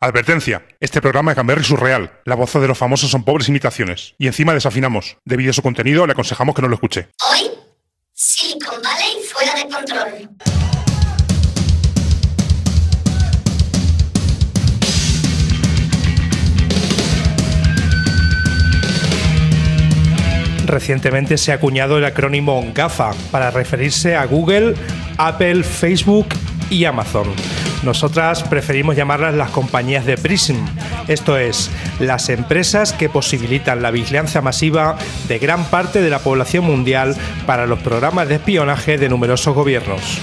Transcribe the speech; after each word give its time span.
Advertencia. 0.00 0.64
Este 0.78 1.00
programa 1.00 1.32
es 1.32 1.36
Gamberry 1.36 1.64
surreal. 1.64 2.12
La 2.24 2.36
voz 2.36 2.52
de 2.52 2.68
los 2.68 2.78
famosos 2.78 3.10
son 3.10 3.24
pobres 3.24 3.48
imitaciones. 3.48 4.14
Y 4.16 4.28
encima 4.28 4.54
desafinamos. 4.54 5.16
Debido 5.24 5.50
a 5.50 5.52
su 5.52 5.60
contenido, 5.60 6.06
le 6.06 6.12
aconsejamos 6.12 6.54
que 6.54 6.62
no 6.62 6.68
lo 6.68 6.74
escuche. 6.74 7.08
Hoy, 7.28 7.50
Silicon 8.12 8.80
Valley 8.80 9.16
fuera 9.28 9.54
de 9.56 9.68
control. 9.68 10.28
Recientemente 20.64 21.36
se 21.38 21.50
ha 21.50 21.56
acuñado 21.56 21.98
el 21.98 22.04
acrónimo 22.04 22.64
GAFA 22.72 23.14
para 23.32 23.50
referirse 23.50 24.14
a 24.14 24.26
Google, 24.26 24.76
Apple, 25.16 25.64
Facebook 25.64 26.28
y 26.70 26.84
Amazon. 26.84 27.28
Nosotras 27.82 28.42
preferimos 28.42 28.96
llamarlas 28.96 29.34
las 29.34 29.50
compañías 29.50 30.04
de 30.04 30.16
PRISM, 30.16 30.56
esto 31.06 31.38
es, 31.38 31.70
las 32.00 32.28
empresas 32.28 32.92
que 32.92 33.08
posibilitan 33.08 33.82
la 33.82 33.90
vigilancia 33.90 34.40
masiva 34.40 34.96
de 35.28 35.38
gran 35.38 35.64
parte 35.66 36.00
de 36.00 36.10
la 36.10 36.18
población 36.18 36.64
mundial 36.64 37.16
para 37.46 37.66
los 37.66 37.78
programas 37.80 38.28
de 38.28 38.36
espionaje 38.36 38.98
de 38.98 39.08
numerosos 39.08 39.54
gobiernos. 39.54 40.18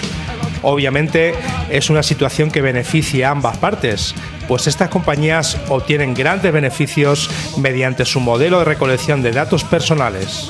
Obviamente 0.61 1.33
es 1.69 1.89
una 1.89 2.03
situación 2.03 2.49
que 2.49 2.61
beneficia 2.61 3.29
a 3.29 3.31
ambas 3.31 3.57
partes, 3.57 4.15
pues 4.47 4.67
estas 4.67 4.89
compañías 4.89 5.57
obtienen 5.69 6.13
grandes 6.13 6.51
beneficios 6.51 7.29
mediante 7.57 8.05
su 8.05 8.19
modelo 8.19 8.59
de 8.59 8.65
recolección 8.65 9.21
de 9.21 9.31
datos 9.31 9.63
personales. 9.63 10.49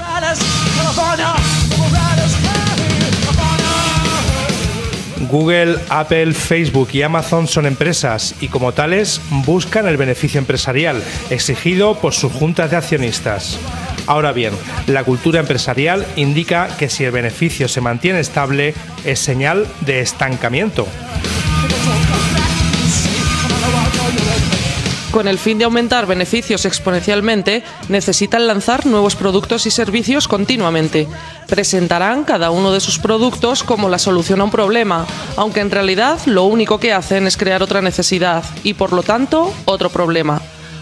Google, 5.28 5.78
Apple, 5.90 6.34
Facebook 6.34 6.90
y 6.94 7.02
Amazon 7.02 7.48
son 7.48 7.66
empresas 7.66 8.36
y 8.42 8.48
como 8.48 8.74
tales 8.74 9.22
buscan 9.46 9.88
el 9.88 9.98
beneficio 9.98 10.40
empresarial 10.40 11.02
exigido 11.30 12.00
por 12.00 12.14
sus 12.14 12.32
juntas 12.32 12.72
de 12.72 12.78
accionistas. 12.78 13.60
Ahora 14.08 14.32
bien, 14.32 14.54
la 14.88 15.04
cultura 15.04 15.40
empresarial 15.40 16.06
indica 16.16 16.68
que 16.78 16.90
si 16.90 17.04
el 17.04 17.12
beneficio 17.12 17.68
se 17.68 17.82
mantiene 17.82 18.20
estable 18.20 18.74
es 19.04 19.20
señal 19.20 19.68
de 19.82 20.02
estancamiento. 20.02 20.88
Con 25.16 25.30
el 25.30 25.40
fin 25.40 25.58
de 25.58 25.64
aumentar 25.64 26.08
beneficios 26.08 26.66
exponencialmente, 26.66 27.64
necesitan 27.88 28.48
lanzar 28.48 28.86
nuevos 28.86 29.16
productos 29.16 29.66
y 29.66 29.72
servicios 29.72 30.28
continuamente. 30.28 31.08
Presentarán 31.48 32.26
cada 32.26 32.52
uno 32.52 32.74
de 32.74 32.82
sus 32.82 33.00
productos 33.00 33.64
como 33.64 33.88
la 33.88 33.98
solución 33.98 34.42
a 34.42 34.44
un 34.44 34.52
problema, 34.52 35.06
aunque 35.38 35.62
en 35.62 35.72
realidad 35.72 36.20
lo 36.26 36.44
único 36.44 36.82
que 36.82 36.92
hacen 36.92 37.28
es 37.28 37.38
crear 37.38 37.64
otra 37.64 37.82
necesidad 37.82 38.44
y 38.66 38.74
por 38.74 38.92
lo 38.92 39.04
tanto 39.04 39.54
otro 39.64 39.90
problema. 39.90 40.42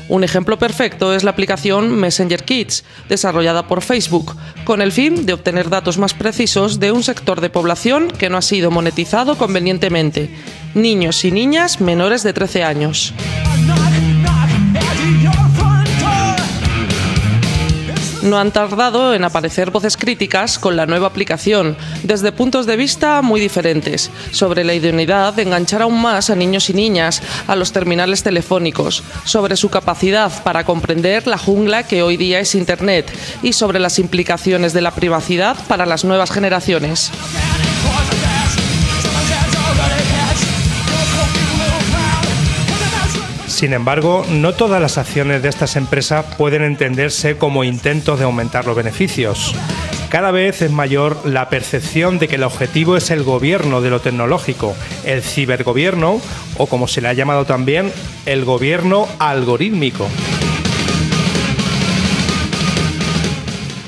Un 0.09 0.23
ejemplo 0.23 0.57
perfecto 0.57 1.13
es 1.13 1.23
la 1.23 1.29
aplicación 1.29 1.91
Messenger 1.91 2.43
Kids, 2.43 2.85
desarrollada 3.07 3.67
por 3.67 3.83
Facebook, 3.83 4.35
con 4.65 4.81
el 4.81 4.91
fin 4.91 5.27
de 5.27 5.33
obtener 5.33 5.69
datos 5.69 5.99
más 5.99 6.15
precisos 6.15 6.79
de 6.79 6.91
un 6.91 7.03
sector 7.03 7.39
de 7.39 7.51
población 7.51 8.09
que 8.09 8.31
no 8.31 8.37
ha 8.37 8.41
sido 8.41 8.71
monetizado 8.71 9.37
convenientemente, 9.37 10.35
niños 10.73 11.23
y 11.23 11.31
niñas 11.31 11.81
menores 11.81 12.23
de 12.23 12.33
13 12.33 12.63
años. 12.63 13.13
No 18.23 18.39
han 18.39 18.51
tardado 18.51 19.13
en 19.13 19.23
aparecer 19.23 19.69
voces 19.69 19.97
críticas 19.97 20.57
con 20.57 20.75
la 20.75 20.85
nueva 20.85 21.07
aplicación, 21.07 21.77
desde 22.03 22.31
puntos 22.31 22.65
de 22.65 22.75
vista 22.75 23.21
muy 23.21 23.39
diferentes, 23.39 24.09
sobre 24.31 24.63
la 24.63 24.73
idoneidad 24.73 25.33
de 25.33 25.43
enganchar 25.43 25.81
aún 25.81 26.01
más 26.01 26.29
a 26.29 26.35
niños 26.35 26.69
y 26.69 26.73
niñas 26.73 27.21
a 27.47 27.55
los 27.55 27.71
terminales 27.71 28.23
telefónicos, 28.23 29.03
sobre 29.25 29.57
su 29.57 29.69
capacidad 29.69 30.31
para 30.43 30.63
comprender 30.63 31.27
la 31.27 31.37
jungla 31.37 31.83
que 31.83 32.03
hoy 32.03 32.17
día 32.17 32.39
es 32.39 32.55
Internet 32.55 33.11
y 33.41 33.53
sobre 33.53 33.79
las 33.79 33.99
implicaciones 33.99 34.73
de 34.73 34.81
la 34.81 34.91
privacidad 34.91 35.57
para 35.67 35.85
las 35.85 36.05
nuevas 36.05 36.31
generaciones. 36.31 37.11
Sin 43.53 43.71
embargo, 43.71 44.25
no 44.31 44.53
todas 44.53 44.81
las 44.81 44.97
acciones 44.97 45.43
de 45.43 45.49
estas 45.49 45.75
empresas 45.75 46.25
pueden 46.39 46.63
entenderse 46.63 47.37
como 47.37 47.63
intentos 47.63 48.17
de 48.17 48.25
aumentar 48.25 48.65
los 48.65 48.75
beneficios. 48.75 49.53
Cada 50.09 50.31
vez 50.31 50.63
es 50.63 50.71
mayor 50.71 51.23
la 51.23 51.49
percepción 51.49 52.17
de 52.17 52.27
que 52.27 52.35
el 52.35 52.43
objetivo 52.43 52.97
es 52.97 53.11
el 53.11 53.21
gobierno 53.21 53.79
de 53.81 53.91
lo 53.91 54.01
tecnológico, 54.01 54.75
el 55.05 55.21
cibergobierno 55.21 56.19
o 56.57 56.65
como 56.65 56.87
se 56.87 57.01
le 57.01 57.09
ha 57.09 57.13
llamado 57.13 57.45
también, 57.45 57.93
el 58.25 58.43
gobierno 58.43 59.07
algorítmico. 59.19 60.07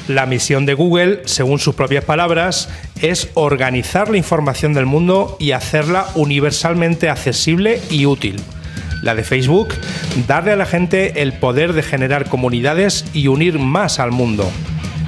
La 0.08 0.28
misión 0.28 0.68
de 0.68 0.76
Google, 0.76 1.24
según 1.26 1.58
sus 1.58 1.74
propias 1.74 2.06
palabras, 2.06 2.70
es 3.02 3.30
organizar 3.34 4.09
la 4.12 4.18
información 4.18 4.76
del 4.76 4.86
mundo 4.86 5.38
y 5.40 5.52
hacerla 5.52 6.06
universalmente 6.14 7.09
accesible 7.09 7.82
y 7.90 8.06
útil 8.06 8.44
la 9.06 9.16
de 9.16 9.24
Facebook, 9.24 9.76
darle 10.28 10.52
a 10.52 10.56
la 10.58 10.66
gente 10.66 11.22
el 11.22 11.32
poder 11.32 11.72
de 11.74 11.84
generar 11.84 12.28
comunidades 12.28 13.06
y 13.14 13.28
unir 13.28 13.60
más 13.60 14.00
al 14.00 14.12
mundo. 14.12 14.52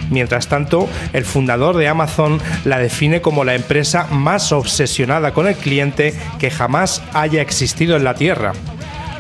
Mientras 0.10 0.48
tanto, 0.48 0.88
el 1.12 1.26
fundador 1.26 1.76
de 1.76 1.90
Amazon 1.90 2.40
la 2.64 2.78
define 2.78 3.22
como 3.22 3.44
la 3.44 3.56
empresa 3.56 4.08
más 4.10 4.54
obsesionada 4.54 5.34
con 5.34 5.48
el 5.48 5.56
cliente 5.56 6.14
que 6.40 6.52
jamás 6.52 7.02
haya 7.14 7.42
existido 7.42 7.98
en 7.98 8.06
la 8.06 8.14
Tierra. 8.14 8.54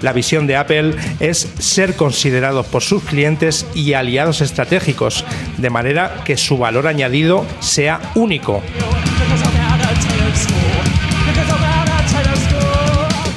La 0.01 0.13
visión 0.13 0.45
de 0.45 0.55
Apple 0.55 0.93
es 1.19 1.51
ser 1.57 1.95
considerados 1.95 2.67
por 2.67 2.83
sus 2.83 3.03
clientes 3.03 3.65
y 3.73 3.93
aliados 3.93 4.41
estratégicos, 4.41 5.25
de 5.57 5.71
manera 5.71 6.21
que 6.23 6.37
su 6.37 6.59
valor 6.59 6.87
añadido 6.87 7.45
sea 7.59 7.99
único. 8.13 8.61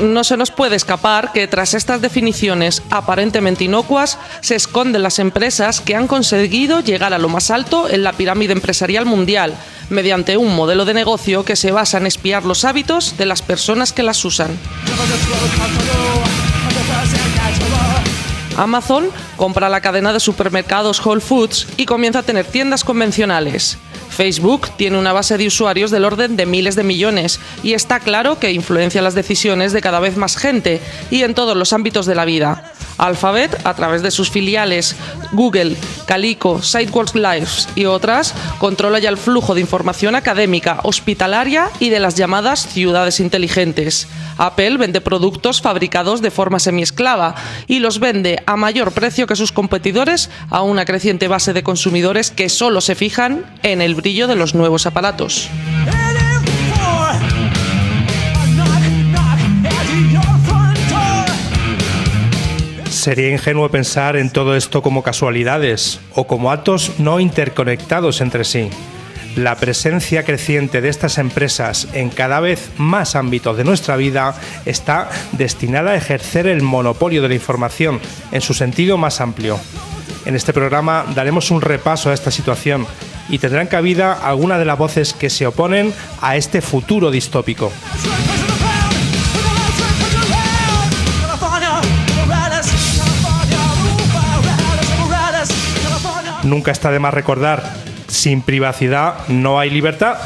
No 0.01 0.25
se 0.25 0.37
nos 0.37 0.51
puede 0.51 0.77
escapar 0.77 1.33
que 1.33 1.47
tras 1.47 1.75
estas 1.75 2.01
definiciones 2.01 2.83
aparentemente 2.91 3.65
inocuas 3.65 4.19
se 4.41 4.55
esconden 4.55 5.03
las 5.03 5.19
empresas 5.19 5.81
que 5.81 5.95
han 5.95 6.07
conseguido 6.07 6.81
llegar 6.81 7.15
a 7.15 7.19
lo 7.19 7.29
más 7.29 7.51
alto 7.51 7.89
en 7.89 8.03
la 8.03 8.13
pirámide 8.13 8.53
empresarial 8.53 9.07
mundial 9.07 9.55
mediante 9.89 10.37
un 10.37 10.55
modelo 10.55 10.85
de 10.85 10.95
negocio 10.95 11.45
que 11.45 11.57
se 11.57 11.73
basa 11.73 11.99
en 11.99 12.07
espiar 12.07 12.45
los 12.45 12.65
hábitos 12.65 13.17
de 13.17 13.27
las 13.27 13.43
personas 13.43 13.93
que 13.93 14.03
las 14.03 14.25
usan. 14.25 14.59
Amazon 18.57 19.09
compra 19.37 19.69
la 19.69 19.81
cadena 19.81 20.13
de 20.13 20.21
supermercados 20.21 21.05
Whole 21.05 21.21
Foods 21.21 21.67
y 21.77 21.87
comienza 21.87 22.21
a 22.21 22.23
tener 22.23 22.47
tiendas 22.47 22.85
convencionales. 22.85 23.79
Facebook 24.21 24.69
tiene 24.77 24.99
una 24.99 25.15
base 25.15 25.39
de 25.39 25.47
usuarios 25.47 25.91
del 25.91 26.05
orden 26.05 26.37
de 26.37 26.45
miles 26.45 26.77
de 26.77 26.83
millones 26.83 27.41
y 27.63 27.73
está 27.73 28.01
claro 28.01 28.39
que 28.39 28.53
influencia 28.53 29.01
las 29.01 29.15
decisiones 29.15 29.73
de 29.73 29.81
cada 29.81 29.99
vez 29.99 30.19
más 30.19 30.37
gente 30.37 30.79
y 31.11 31.23
en 31.23 31.33
todos 31.33 31.57
los 31.57 31.73
ámbitos 31.73 32.05
de 32.05 32.15
la 32.15 32.27
vida. 32.27 32.70
Alphabet, 33.01 33.59
a 33.65 33.75
través 33.75 34.03
de 34.03 34.11
sus 34.11 34.31
filiales 34.31 34.97
Google, 35.33 35.77
Calico, 36.07 36.63
Sidewalks 36.63 37.15
Lives 37.15 37.69
y 37.75 37.87
otras, 37.87 38.35
controla 38.59 38.99
ya 38.99 39.09
el 39.09 39.17
flujo 39.17 39.55
de 39.55 39.61
información 39.61 40.15
académica, 40.15 40.81
hospitalaria 40.83 41.71
y 41.79 41.89
de 41.89 42.01
las 42.01 42.15
llamadas 42.15 42.67
ciudades 42.67 43.21
inteligentes. 43.21 44.09
Apple 44.39 44.77
vende 44.77 45.01
productos 45.01 45.61
fabricados 45.61 46.23
de 46.23 46.31
forma 46.31 46.59
semiesclava 46.59 47.35
y 47.67 47.79
los 47.79 48.01
vende 48.01 48.43
a 48.47 48.57
mayor 48.57 48.93
precio 48.93 49.27
que 49.27 49.37
sus 49.37 49.53
competidores 49.53 50.31
a 50.51 50.63
una 50.63 50.85
creciente 50.85 51.29
base 51.29 51.53
de 51.53 51.63
consumidores 51.63 52.31
que 52.31 52.49
solo 52.49 52.81
se 52.81 52.95
fijan 52.95 53.45
en 53.63 53.83
el 53.83 53.95
brillo 53.95 54.27
de 54.27 54.37
los 54.37 54.55
nuevos 54.55 54.87
aparatos. 54.87 55.49
Sería 63.01 63.31
ingenuo 63.31 63.71
pensar 63.71 64.15
en 64.15 64.29
todo 64.29 64.55
esto 64.55 64.83
como 64.83 65.03
casualidades 65.03 66.01
o 66.15 66.27
como 66.27 66.53
actos 66.53 66.99
no 66.99 67.19
interconectados 67.19 68.21
entre 68.21 68.45
sí. 68.45 68.69
La 69.37 69.57
presencia 69.57 70.23
creciente 70.23 70.83
de 70.83 70.91
estas 70.91 71.17
empresas 71.17 71.89
en 71.95 72.11
cada 72.11 72.41
vez 72.41 72.69
más 72.77 73.17
ámbitos 73.17 73.57
de 73.57 73.65
nuestra 73.65 73.97
vida 73.97 74.39
está 74.67 75.09
destinada 75.33 75.93
a 75.93 75.97
ejercer 75.97 76.47
el 76.47 76.61
monopolio 76.61 77.23
de 77.23 77.29
la 77.29 77.37
información 77.37 78.01
en 78.33 78.43
su 78.43 78.53
sentido 78.53 78.99
más 78.99 79.23
amplio. 79.23 79.59
En 80.27 80.37
este 80.37 80.53
programa 80.53 81.07
daremos 81.15 81.51
un 81.51 81.63
repaso 81.63 82.11
a 82.11 82.15
esta 82.15 82.31
situación 82.31 82.87
y 83.31 83.39
tendrán 83.39 83.69
cabida 83.69 84.13
algunas 84.13 84.59
de 84.59 84.67
las 84.67 84.77
voces 84.77 85.15
que 85.15 85.31
se 85.31 85.47
oponen 85.47 85.95
a 86.21 86.37
este 86.37 86.61
futuro 86.61 87.11
distópico. 87.11 87.73
Nunca 96.51 96.73
está 96.73 96.91
de 96.91 96.99
más 96.99 97.15
recordar, 97.15 97.63
sin 98.09 98.43
privacidad 98.43 99.29
no 99.29 99.61
hay 99.61 99.71
libertad. 99.71 100.19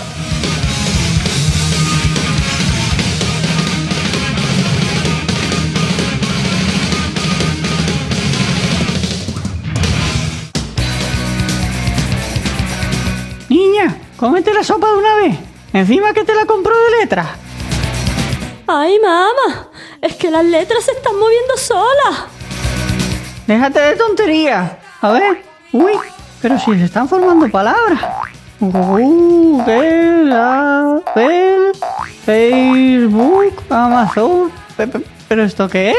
Niña, 13.50 13.94
cómete 14.16 14.54
la 14.54 14.64
sopa 14.64 14.86
de 14.92 14.96
una 14.96 15.16
vez. 15.16 15.38
Encima 15.74 16.14
que 16.14 16.24
te 16.24 16.34
la 16.34 16.46
compró 16.46 16.72
de 16.72 17.02
letra. 17.02 17.36
¡Ay, 18.66 18.98
mamá! 18.98 19.68
Es 20.00 20.16
que 20.16 20.30
las 20.30 20.46
letras 20.46 20.84
se 20.84 20.92
están 20.92 21.18
moviendo 21.18 21.54
solas. 21.58 22.24
Déjate 23.46 23.78
de 23.78 23.96
tonterías. 23.96 24.72
A 25.02 25.12
ver. 25.12 25.54
Uy, 25.74 25.90
pero 26.44 26.58
si 26.58 26.78
se 26.78 26.84
están 26.84 27.08
formando 27.08 27.48
palabras. 27.50 27.98
Google, 28.60 30.30
Apple, 30.30 31.72
Facebook, 32.26 33.62
Amazon. 33.70 34.52
Pe- 34.76 34.86
pe- 34.88 35.06
¿Pero 35.26 35.42
esto 35.44 35.66
qué 35.70 35.92
es? 35.92 35.96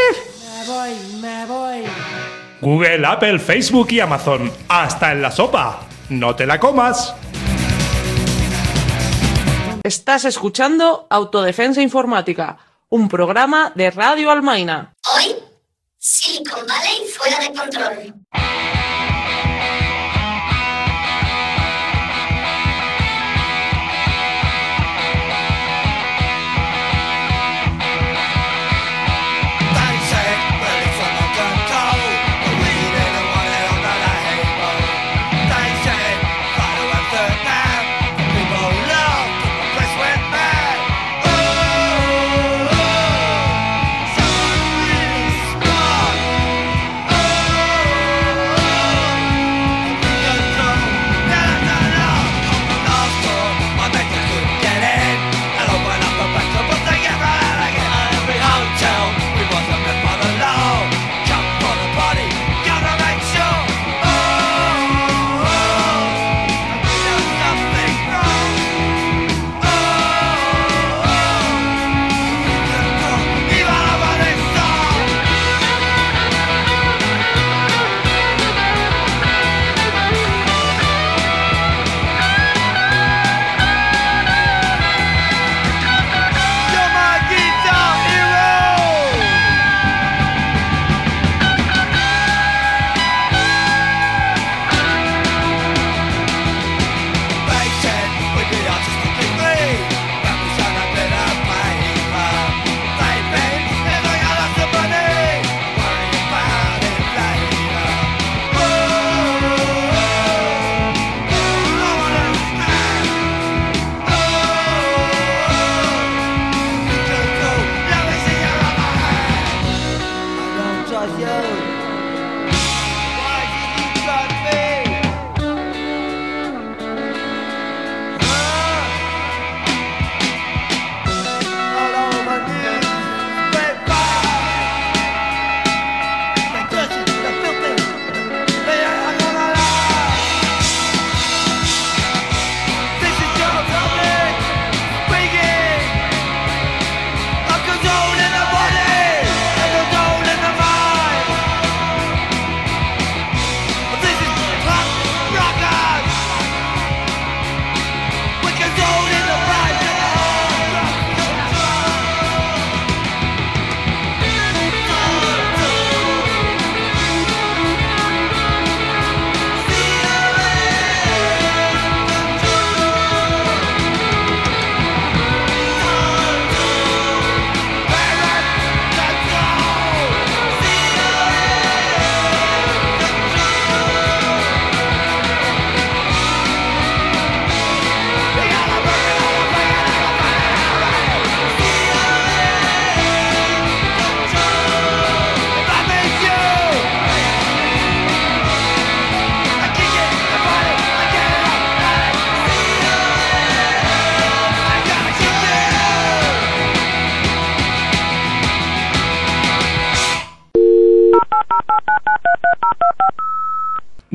Google, 2.61 3.05
Apple, 3.07 3.39
Facebook 3.39 3.87
y 3.89 3.99
Amazon. 4.01 4.51
Hasta 4.69 5.13
en 5.13 5.23
la 5.23 5.31
sopa. 5.31 5.79
No 6.09 6.35
te 6.35 6.45
la 6.45 6.59
comas. 6.59 7.15
Estás 9.81 10.25
escuchando 10.25 11.07
Autodefensa 11.09 11.81
Informática, 11.81 12.57
un 12.89 13.09
programa 13.09 13.71
de 13.73 13.89
Radio 13.89 14.29
Almaina. 14.29 14.93
Hoy, 15.15 15.35
Silicon 15.97 16.67
Valley 16.67 17.07
fuera 17.17 17.39
de 17.39 17.51
control. 17.51 18.13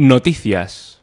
Noticias. 0.03 0.99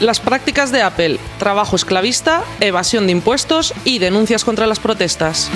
Las 0.00 0.20
prácticas 0.20 0.70
de 0.70 0.82
Apple, 0.82 1.18
trabajo 1.38 1.76
esclavista, 1.76 2.44
evasión 2.60 3.06
de 3.06 3.12
impuestos 3.12 3.72
y 3.86 4.00
denuncias 4.00 4.44
contra 4.44 4.66
las 4.66 4.80
protestas. 4.80 5.50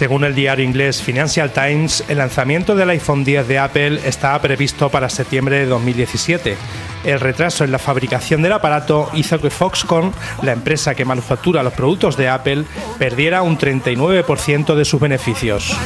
Según 0.00 0.24
el 0.24 0.34
diario 0.34 0.64
inglés 0.64 1.02
Financial 1.02 1.50
Times, 1.52 2.04
el 2.08 2.16
lanzamiento 2.16 2.74
del 2.74 2.88
iPhone 2.88 3.22
10 3.22 3.46
de 3.46 3.58
Apple 3.58 4.00
estaba 4.06 4.40
previsto 4.40 4.88
para 4.88 5.10
septiembre 5.10 5.58
de 5.58 5.66
2017. 5.66 6.56
El 7.04 7.20
retraso 7.20 7.64
en 7.64 7.70
la 7.70 7.78
fabricación 7.78 8.40
del 8.40 8.54
aparato 8.54 9.10
hizo 9.12 9.38
que 9.42 9.50
Foxconn, 9.50 10.14
la 10.40 10.52
empresa 10.52 10.94
que 10.94 11.04
manufactura 11.04 11.62
los 11.62 11.74
productos 11.74 12.16
de 12.16 12.30
Apple, 12.30 12.64
perdiera 12.98 13.42
un 13.42 13.58
39% 13.58 14.74
de 14.74 14.84
sus 14.86 15.00
beneficios. 15.02 15.76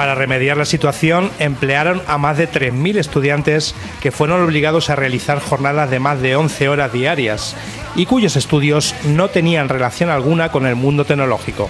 Para 0.00 0.14
remediar 0.14 0.56
la 0.56 0.64
situación, 0.64 1.30
emplearon 1.38 2.00
a 2.06 2.16
más 2.16 2.38
de 2.38 2.48
3.000 2.48 2.96
estudiantes 2.96 3.74
que 4.00 4.10
fueron 4.10 4.42
obligados 4.42 4.88
a 4.88 4.96
realizar 4.96 5.40
jornadas 5.40 5.90
de 5.90 6.00
más 6.00 6.22
de 6.22 6.36
11 6.36 6.70
horas 6.70 6.90
diarias 6.90 7.54
y 7.94 8.06
cuyos 8.06 8.34
estudios 8.36 8.94
no 9.04 9.28
tenían 9.28 9.68
relación 9.68 10.08
alguna 10.08 10.50
con 10.50 10.64
el 10.64 10.74
mundo 10.74 11.04
tecnológico. 11.04 11.68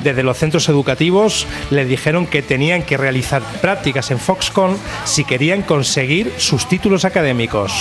Desde 0.00 0.22
los 0.22 0.36
centros 0.36 0.68
educativos 0.68 1.46
les 1.70 1.88
dijeron 1.88 2.26
que 2.26 2.42
tenían 2.42 2.82
que 2.82 2.98
realizar 2.98 3.40
prácticas 3.62 4.10
en 4.10 4.18
Foxconn 4.18 4.76
si 5.04 5.24
querían 5.24 5.62
conseguir 5.62 6.34
sus 6.36 6.68
títulos 6.68 7.06
académicos. 7.06 7.72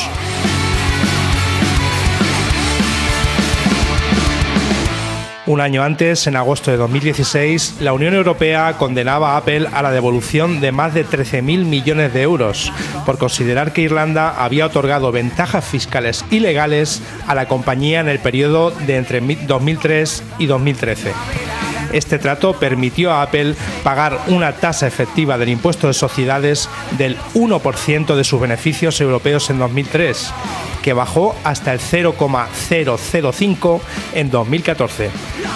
Un 5.53 5.61
año 5.61 5.83
antes, 5.83 6.25
en 6.25 6.35
agosto 6.35 6.71
de 6.71 6.77
2016, 6.77 7.75
la 7.79 7.93
Unión 7.93 8.15
Europea 8.15 8.73
condenaba 8.79 9.33
a 9.33 9.37
Apple 9.37 9.67
a 9.71 9.83
la 9.83 9.91
devolución 9.91 10.61
de 10.61 10.71
más 10.71 10.95
de 10.95 11.05
13.000 11.05 11.43
millones 11.65 12.11
de 12.11 12.23
euros 12.23 12.73
por 13.05 13.19
considerar 13.19 13.71
que 13.71 13.83
Irlanda 13.83 14.43
había 14.43 14.65
otorgado 14.65 15.11
ventajas 15.11 15.63
fiscales 15.63 16.25
ilegales 16.31 17.03
a 17.27 17.35
la 17.35 17.47
compañía 17.47 17.99
en 17.99 18.09
el 18.09 18.17
periodo 18.17 18.71
de 18.71 18.95
entre 18.95 19.21
2003 19.21 20.23
y 20.39 20.47
2013. 20.47 21.11
Este 21.93 22.19
trato 22.19 22.53
permitió 22.53 23.13
a 23.13 23.21
Apple 23.21 23.55
pagar 23.83 24.19
una 24.27 24.51
tasa 24.53 24.87
efectiva 24.87 25.37
del 25.37 25.49
impuesto 25.49 25.85
de 25.87 25.93
sociedades 25.93 26.67
del 26.97 27.19
1% 27.35 28.15
de 28.15 28.23
sus 28.23 28.41
beneficios 28.41 28.99
europeos 28.99 29.51
en 29.51 29.59
2003, 29.59 30.33
que 30.81 30.93
bajó 30.93 31.35
hasta 31.43 31.71
el 31.71 31.79
0,005 31.79 33.81
en 34.15 34.31
2014. 34.31 35.11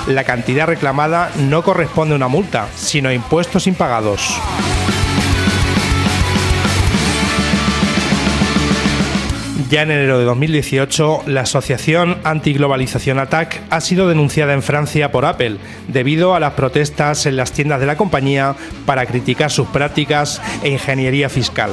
La 0.08 0.24
cantidad 0.24 0.68
reclamada 0.68 1.32
no 1.36 1.64
corresponde 1.64 2.14
a 2.14 2.18
una 2.18 2.28
multa, 2.28 2.68
sino 2.76 3.10
a 3.10 3.14
impuestos 3.14 3.66
impagados. 3.68 4.40
Ya 9.70 9.82
en 9.82 9.92
enero 9.92 10.18
de 10.18 10.24
2018, 10.24 11.24
la 11.26 11.42
asociación 11.42 12.18
Antiglobalización 12.24 13.20
ATTAC 13.20 13.64
ha 13.70 13.82
sido 13.82 14.08
denunciada 14.08 14.54
en 14.54 14.64
Francia 14.64 15.12
por 15.12 15.26
Apple 15.26 15.58
debido 15.90 16.36
a 16.36 16.40
las 16.40 16.54
protestas 16.54 17.26
en 17.26 17.36
las 17.36 17.52
tiendas 17.52 17.82
de 17.82 17.86
la 17.86 17.98
compañía 17.98 18.56
para 18.86 19.06
criticar 19.06 19.52
sus 19.52 19.68
prácticas 19.68 20.42
e 20.64 20.70
ingeniería 20.70 21.28
fiscal. 21.28 21.72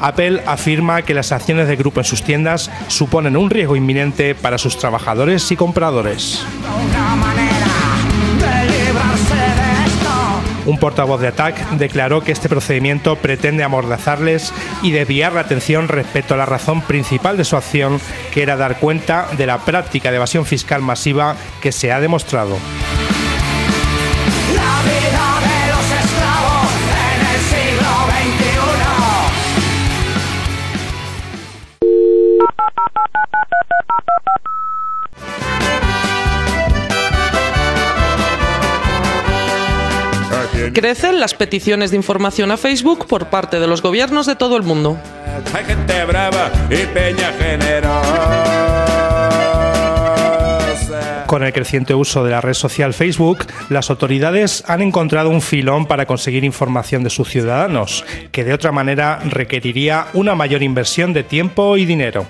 Apple 0.00 0.42
afirma 0.44 1.02
que 1.02 1.14
las 1.14 1.30
acciones 1.30 1.68
de 1.68 1.76
grupo 1.76 2.00
en 2.00 2.04
sus 2.04 2.22
tiendas 2.22 2.68
suponen 2.88 3.36
un 3.36 3.48
riesgo 3.48 3.76
inminente 3.76 4.34
para 4.34 4.58
sus 4.58 4.76
trabajadores 4.76 5.52
y 5.52 5.56
compradores. 5.56 6.44
Un 10.70 10.78
portavoz 10.78 11.20
de 11.20 11.26
ATTAC 11.26 11.70
declaró 11.70 12.20
que 12.20 12.30
este 12.30 12.48
procedimiento 12.48 13.16
pretende 13.16 13.64
amordazarles 13.64 14.54
y 14.82 14.92
desviar 14.92 15.32
la 15.32 15.40
atención 15.40 15.88
respecto 15.88 16.34
a 16.34 16.36
la 16.36 16.46
razón 16.46 16.80
principal 16.82 17.36
de 17.36 17.44
su 17.44 17.56
acción, 17.56 18.00
que 18.32 18.42
era 18.42 18.56
dar 18.56 18.78
cuenta 18.78 19.26
de 19.36 19.46
la 19.46 19.58
práctica 19.58 20.10
de 20.10 20.18
evasión 20.18 20.46
fiscal 20.46 20.80
masiva 20.80 21.34
que 21.60 21.72
se 21.72 21.90
ha 21.90 21.98
demostrado. 21.98 22.56
Crecen 40.74 41.20
las 41.20 41.34
peticiones 41.34 41.90
de 41.90 41.96
información 41.96 42.50
a 42.50 42.56
Facebook 42.56 43.06
por 43.06 43.26
parte 43.26 43.60
de 43.60 43.66
los 43.66 43.82
gobiernos 43.82 44.26
de 44.26 44.36
todo 44.36 44.56
el 44.56 44.62
mundo. 44.62 44.98
Hay 45.54 45.64
gente 45.64 46.04
brava 46.04 46.50
y 46.70 46.86
peña 46.86 47.32
generosa. 47.38 48.90
Con 51.26 51.44
el 51.44 51.52
creciente 51.52 51.94
uso 51.94 52.24
de 52.24 52.32
la 52.32 52.40
red 52.40 52.54
social 52.54 52.92
Facebook, 52.92 53.46
las 53.68 53.88
autoridades 53.88 54.64
han 54.66 54.82
encontrado 54.82 55.30
un 55.30 55.40
filón 55.40 55.86
para 55.86 56.04
conseguir 56.04 56.42
información 56.42 57.04
de 57.04 57.10
sus 57.10 57.28
ciudadanos, 57.28 58.04
que 58.32 58.42
de 58.42 58.52
otra 58.52 58.72
manera 58.72 59.20
requeriría 59.24 60.06
una 60.12 60.34
mayor 60.34 60.64
inversión 60.64 61.12
de 61.12 61.22
tiempo 61.22 61.76
y 61.76 61.84
dinero. 61.84 62.26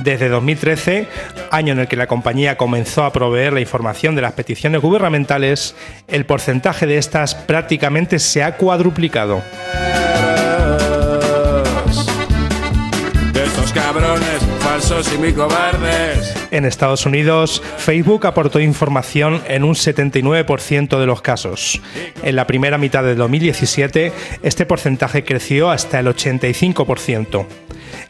Desde 0.00 0.28
2013, 0.28 1.06
año 1.50 1.72
en 1.72 1.80
el 1.80 1.88
que 1.88 1.96
la 1.96 2.06
compañía 2.06 2.56
comenzó 2.56 3.04
a 3.04 3.12
proveer 3.12 3.52
la 3.52 3.60
información 3.60 4.14
de 4.14 4.22
las 4.22 4.32
peticiones 4.32 4.80
gubernamentales, 4.80 5.76
el 6.08 6.26
porcentaje 6.26 6.86
de 6.86 6.98
estas 6.98 7.34
prácticamente 7.34 8.18
se 8.18 8.42
ha 8.42 8.56
cuadruplicado. 8.56 9.42
De 13.32 13.44
estos 13.44 13.72
cabrones 13.72 14.54
falsos 14.64 15.12
y 15.12 15.18
muy 15.18 15.32
cobardes. 15.32 16.34
En 16.50 16.64
Estados 16.64 17.04
Unidos, 17.04 17.62
Facebook 17.76 18.26
aportó 18.26 18.60
información 18.60 19.42
en 19.46 19.62
un 19.62 19.74
79% 19.74 20.98
de 20.98 21.06
los 21.06 21.20
casos. 21.20 21.80
En 22.22 22.34
la 22.34 22.46
primera 22.46 22.78
mitad 22.78 23.04
de 23.04 23.14
2017, 23.14 24.12
este 24.42 24.66
porcentaje 24.66 25.22
creció 25.22 25.70
hasta 25.70 26.00
el 26.00 26.06
85%. 26.06 27.46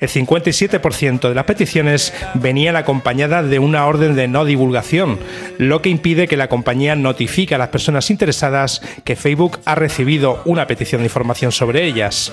El 0.00 0.08
57% 0.08 1.28
de 1.28 1.34
las 1.34 1.44
peticiones 1.44 2.12
venían 2.34 2.76
acompañadas 2.76 3.48
de 3.48 3.58
una 3.58 3.86
orden 3.86 4.14
de 4.14 4.28
no 4.28 4.44
divulgación, 4.44 5.18
lo 5.58 5.82
que 5.82 5.90
impide 5.90 6.28
que 6.28 6.36
la 6.36 6.48
compañía 6.48 6.96
notifique 6.96 7.54
a 7.54 7.58
las 7.58 7.68
personas 7.68 8.10
interesadas 8.10 8.82
que 9.04 9.16
Facebook 9.16 9.58
ha 9.64 9.74
recibido 9.74 10.42
una 10.44 10.66
petición 10.66 11.00
de 11.00 11.06
información 11.06 11.52
sobre 11.52 11.84
ellas. 11.84 12.32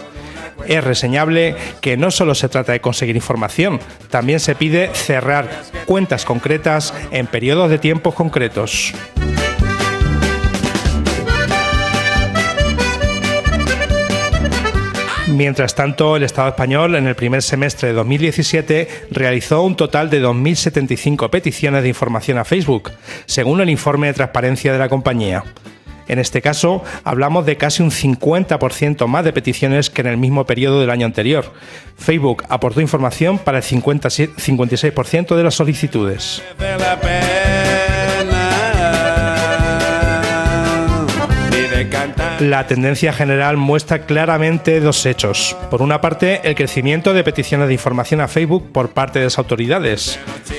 Es 0.67 0.83
reseñable 0.83 1.55
que 1.81 1.97
no 1.97 2.11
solo 2.11 2.35
se 2.35 2.49
trata 2.49 2.71
de 2.71 2.81
conseguir 2.81 3.15
información, 3.15 3.79
también 4.09 4.39
se 4.39 4.55
pide 4.55 4.93
cerrar 4.93 5.49
cuentas 5.85 6.25
concretas 6.25 6.93
en 7.11 7.27
periodos 7.27 7.69
de 7.69 7.79
tiempo 7.79 8.13
concretos. 8.13 8.93
Mientras 15.41 15.73
tanto, 15.73 16.17
el 16.17 16.21
Estado 16.21 16.49
español 16.49 16.93
en 16.93 17.07
el 17.07 17.15
primer 17.15 17.41
semestre 17.41 17.87
de 17.87 17.95
2017 17.95 18.87
realizó 19.09 19.63
un 19.63 19.75
total 19.75 20.11
de 20.11 20.23
2.075 20.23 21.31
peticiones 21.31 21.81
de 21.81 21.89
información 21.89 22.37
a 22.37 22.45
Facebook, 22.45 22.91
según 23.25 23.59
el 23.59 23.71
informe 23.71 24.05
de 24.05 24.13
transparencia 24.13 24.71
de 24.71 24.77
la 24.77 24.87
compañía. 24.87 25.43
En 26.07 26.19
este 26.19 26.43
caso, 26.43 26.83
hablamos 27.03 27.47
de 27.47 27.57
casi 27.57 27.81
un 27.81 27.89
50% 27.89 29.07
más 29.07 29.25
de 29.25 29.33
peticiones 29.33 29.89
que 29.89 30.01
en 30.01 30.07
el 30.07 30.17
mismo 30.17 30.45
periodo 30.45 30.79
del 30.79 30.91
año 30.91 31.07
anterior. 31.07 31.51
Facebook 31.97 32.43
aportó 32.47 32.79
información 32.79 33.39
para 33.39 33.57
el 33.57 33.63
56% 33.63 35.35
de 35.35 35.43
las 35.43 35.55
solicitudes. 35.55 36.43
La 42.41 42.65
tendencia 42.65 43.13
general 43.13 43.55
muestra 43.55 44.07
claramente 44.07 44.79
dos 44.79 45.05
hechos. 45.05 45.55
Por 45.69 45.83
una 45.83 46.01
parte, 46.01 46.41
el 46.43 46.55
crecimiento 46.55 47.13
de 47.13 47.23
peticiones 47.23 47.67
de 47.67 47.75
información 47.75 48.19
a 48.19 48.27
Facebook 48.27 48.71
por 48.71 48.89
parte 48.89 49.19
de 49.19 49.25
las 49.25 49.37
autoridades. 49.37 50.17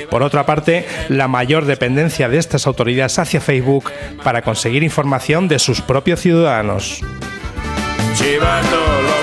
Por 0.09 0.23
otra 0.23 0.47
parte, 0.47 0.87
la 1.09 1.27
mayor 1.27 1.65
dependencia 1.65 2.29
de 2.29 2.39
estas 2.39 2.69
autoridades 2.69 3.19
hacia 3.19 3.41
Facebook 3.41 3.91
para 4.23 4.43
conseguir 4.43 4.85
información 4.85 5.49
de 5.49 5.59
sus 5.59 5.81
propios 5.81 6.21
ciudadanos. 6.21 7.01
Los 7.01 8.21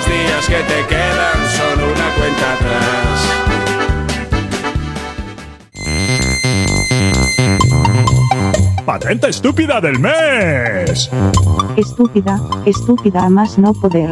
días 0.06 0.46
que 0.48 0.56
te 0.56 0.86
quedan 0.88 1.38
son 1.56 1.82
una 1.82 2.10
cuenta 2.18 2.56
atrás. 2.56 3.69
¡Patente 8.90 9.30
estúpida 9.30 9.80
del 9.80 10.00
mes! 10.00 11.12
Estúpida, 11.78 12.42
estúpida 12.66 13.26
a 13.26 13.30
más 13.30 13.60
no 13.60 13.72
poder. 13.72 14.10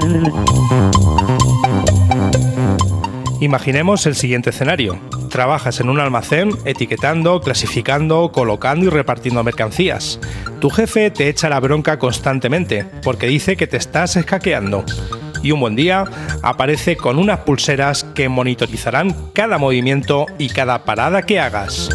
Imaginemos 3.40 4.06
el 4.06 4.14
siguiente 4.14 4.52
escenario. 4.52 5.00
trabajas 5.32 5.80
en 5.80 5.90
un 5.90 6.00
almacén 6.00 6.52
etiquetando, 6.64 7.42
clasificando, 7.42 8.32
colocando 8.32 8.86
y 8.86 8.90
repartiendo 8.90 9.44
mercancías. 9.44 10.20
Tu 10.62 10.70
jefe 10.70 11.10
te 11.10 11.28
echa 11.28 11.50
la 11.50 11.60
bronca 11.60 11.98
constantemente 11.98 12.86
porque 13.02 13.26
dice 13.26 13.58
que 13.58 13.66
te 13.66 13.78
estás 13.78 14.16
escaqueando. 14.16 14.86
Y 15.42 15.54
un 15.54 15.60
buen 15.60 15.76
día 15.76 16.04
aparece 16.44 16.98
con 16.98 17.18
unas 17.18 17.40
pulseras 17.40 18.04
que 18.04 18.30
monitorizarán 18.30 19.32
cada 19.34 19.58
movimiento 19.58 20.28
y 20.38 20.50
cada 20.50 20.84
parada 20.86 21.24
que 21.24 21.40
hagas. 21.40 21.90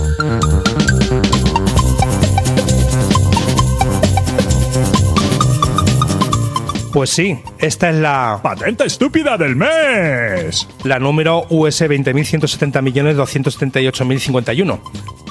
Pues 6.92 7.10
sí, 7.10 7.38
esta 7.58 7.88
es 7.88 7.96
la 7.96 8.38
patente 8.42 8.84
estúpida 8.84 9.38
del 9.38 9.56
mes. 9.56 10.68
La 10.84 10.98
número 10.98 11.46
US 11.48 11.80
20.170.278.051. 11.80 14.78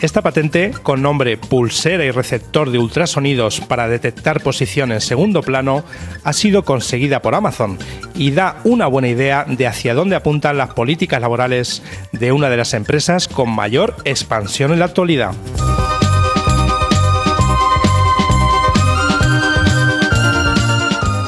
Esta 0.01 0.24
patente, 0.24 0.72
con 0.82 1.03
nombre 1.03 1.38
pulsera 1.38 2.03
y 2.03 2.10
receptor 2.10 2.72
de 2.72 2.80
ultrasonidos 2.80 3.62
para 3.62 3.88
detectar 3.88 4.41
posición 4.41 4.91
en 4.91 5.01
segundo 5.01 5.44
plano, 5.44 5.84
ha 6.24 6.34
sido 6.34 6.65
conseguida 6.65 7.22
por 7.22 7.36
Amazon 7.36 7.77
y 8.15 8.32
da 8.32 8.58
una 8.63 8.88
buena 8.88 9.10
idea 9.10 9.46
de 9.48 9.68
hacia 9.68 9.94
dónde 9.94 10.15
apuntan 10.15 10.58
las 10.58 10.74
políticas 10.74 11.22
laborales 11.22 11.84
de 12.12 12.32
una 12.32 12.50
de 12.50 12.58
las 12.58 12.74
empresas 12.74 13.27
con 13.27 13.51
mayor 13.51 13.98
expansión 14.03 14.74
en 14.74 14.80
la 14.80 14.86
actualidad. 14.86 15.36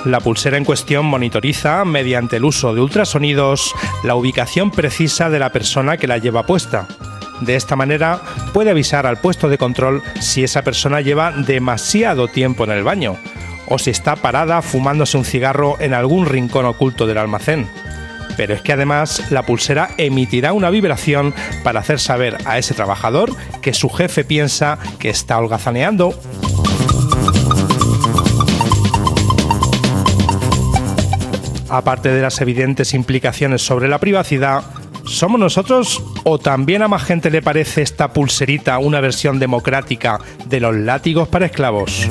La 0.05 0.19
pulsera 0.19 0.57
en 0.57 0.65
cuestión 0.65 1.05
monitoriza, 1.05 1.85
mediante 1.85 2.35
el 2.35 2.43
uso 2.43 2.73
de 2.73 2.81
ultrasonidos, 2.81 3.73
la 4.03 4.15
ubicación 4.15 4.69
precisa 4.69 5.29
de 5.29 5.39
la 5.39 5.51
persona 5.51 5.95
que 5.95 6.07
la 6.07 6.17
lleva 6.17 6.45
puesta. 6.45 6.87
De 7.39 7.55
esta 7.55 7.75
manera 7.75 8.21
puede 8.53 8.69
avisar 8.69 9.05
al 9.05 9.21
puesto 9.21 9.47
de 9.47 9.57
control 9.57 10.03
si 10.19 10.43
esa 10.43 10.61
persona 10.61 10.99
lleva 10.99 11.31
demasiado 11.31 12.27
tiempo 12.27 12.65
en 12.65 12.71
el 12.71 12.83
baño 12.83 13.17
o 13.67 13.79
si 13.79 13.91
está 13.91 14.17
parada 14.17 14.61
fumándose 14.61 15.17
un 15.17 15.25
cigarro 15.25 15.77
en 15.79 15.93
algún 15.93 16.25
rincón 16.25 16.65
oculto 16.65 17.07
del 17.07 17.17
almacén. 17.17 17.69
Pero 18.35 18.53
es 18.53 18.61
que 18.61 18.73
además 18.73 19.31
la 19.31 19.43
pulsera 19.43 19.91
emitirá 19.97 20.53
una 20.53 20.69
vibración 20.69 21.33
para 21.63 21.79
hacer 21.79 21.99
saber 21.99 22.37
a 22.45 22.57
ese 22.57 22.73
trabajador 22.73 23.31
que 23.61 23.73
su 23.73 23.89
jefe 23.89 24.25
piensa 24.25 24.79
que 24.99 25.09
está 25.09 25.37
holgazaneando. 25.37 26.13
Aparte 31.77 32.09
de 32.09 32.21
las 32.21 32.39
evidentes 32.39 32.93
implicaciones 32.93 33.63
sobre 33.63 33.87
la 33.87 33.97
privacidad, 33.97 34.63
¿somos 35.05 35.39
nosotros 35.39 36.03
o 36.23 36.37
también 36.37 36.83
a 36.83 36.87
más 36.87 37.03
gente 37.03 37.31
le 37.31 37.41
parece 37.41 37.81
esta 37.81 38.13
pulserita 38.13 38.77
una 38.77 39.01
versión 39.01 39.39
democrática 39.39 40.19
de 40.45 40.59
los 40.59 40.75
látigos 40.75 41.27
para 41.27 41.47
esclavos? 41.47 42.07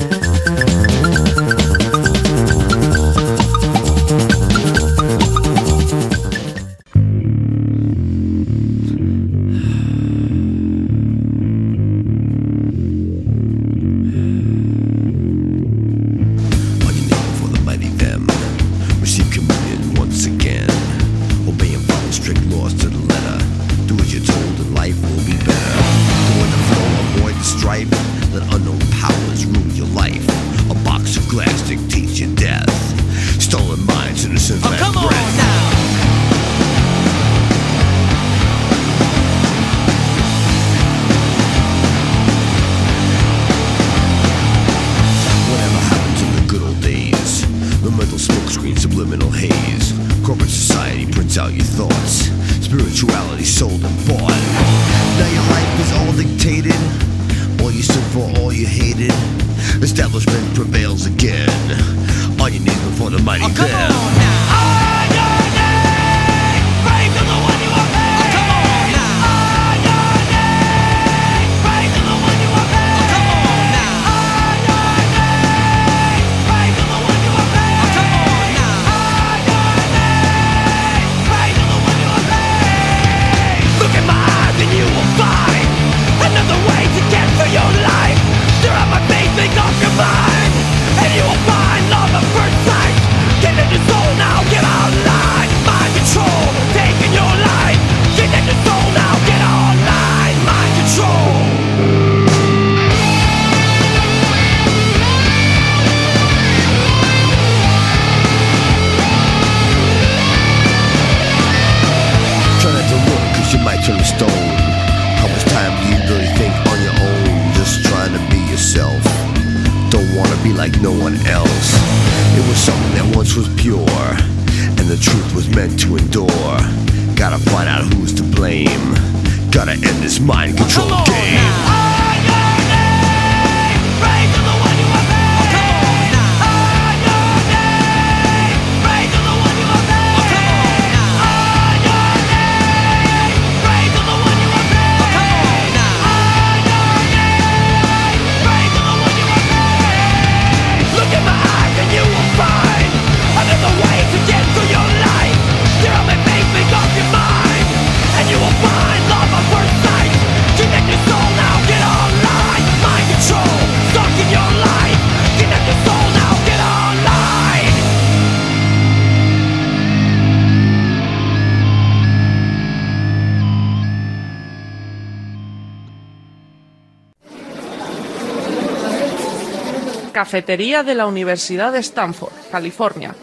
Cafetería 180.33 180.81
de 180.81 180.95
la 180.95 181.05
Universidad 181.05 181.71
de 181.71 181.77
Stanford, 181.77 182.33
California. 182.51 183.13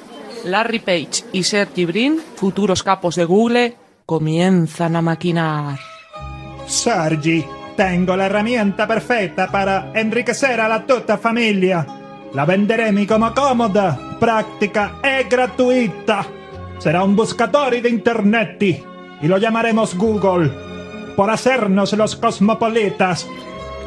Larry 0.44 0.78
Page 0.78 1.24
y 1.32 1.42
Sergey 1.42 1.84
Brin, 1.84 2.20
futuros 2.36 2.84
capos 2.84 3.16
de 3.16 3.24
Google, 3.24 3.76
comienzan 4.06 4.94
a 4.94 5.02
maquinar. 5.02 5.76
Sergi, 6.68 7.44
tengo 7.76 8.16
la 8.16 8.26
herramienta 8.26 8.86
perfetta 8.86 9.48
para 9.48 9.90
enriquecer 9.92 10.60
a 10.60 10.68
la 10.68 10.86
tutta 10.86 11.18
familia. 11.18 11.84
La 12.32 12.44
venderemo 12.44 13.04
come 13.08 13.32
comoda, 13.34 13.98
práctica 14.20 15.00
e 15.02 15.24
gratuita. 15.28 16.24
Será 16.78 17.02
un 17.02 17.16
buscador 17.16 17.72
de 17.82 17.88
internet 17.88 18.62
y 19.20 19.26
lo 19.26 19.36
llamaremos 19.36 19.96
Google. 19.96 20.70
por 21.20 21.30
hacernos 21.30 21.92
los 21.92 22.16
cosmopolitas. 22.16 23.28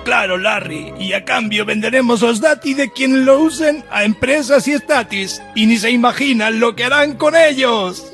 Claro, 0.03 0.37
Larry, 0.37 0.93
y 0.99 1.13
a 1.13 1.23
cambio 1.23 1.63
venderemos 1.65 2.21
los 2.21 2.41
dati 2.41 2.73
de 2.73 2.91
quien 2.91 3.23
lo 3.25 3.39
usen 3.39 3.85
a 3.89 4.03
empresas 4.03 4.67
y 4.67 4.73
estatis, 4.73 5.41
y 5.55 5.65
ni 5.65 5.77
se 5.77 5.91
imaginan 5.91 6.59
lo 6.59 6.75
que 6.75 6.83
harán 6.83 7.15
con 7.15 7.37
ellos. 7.37 8.11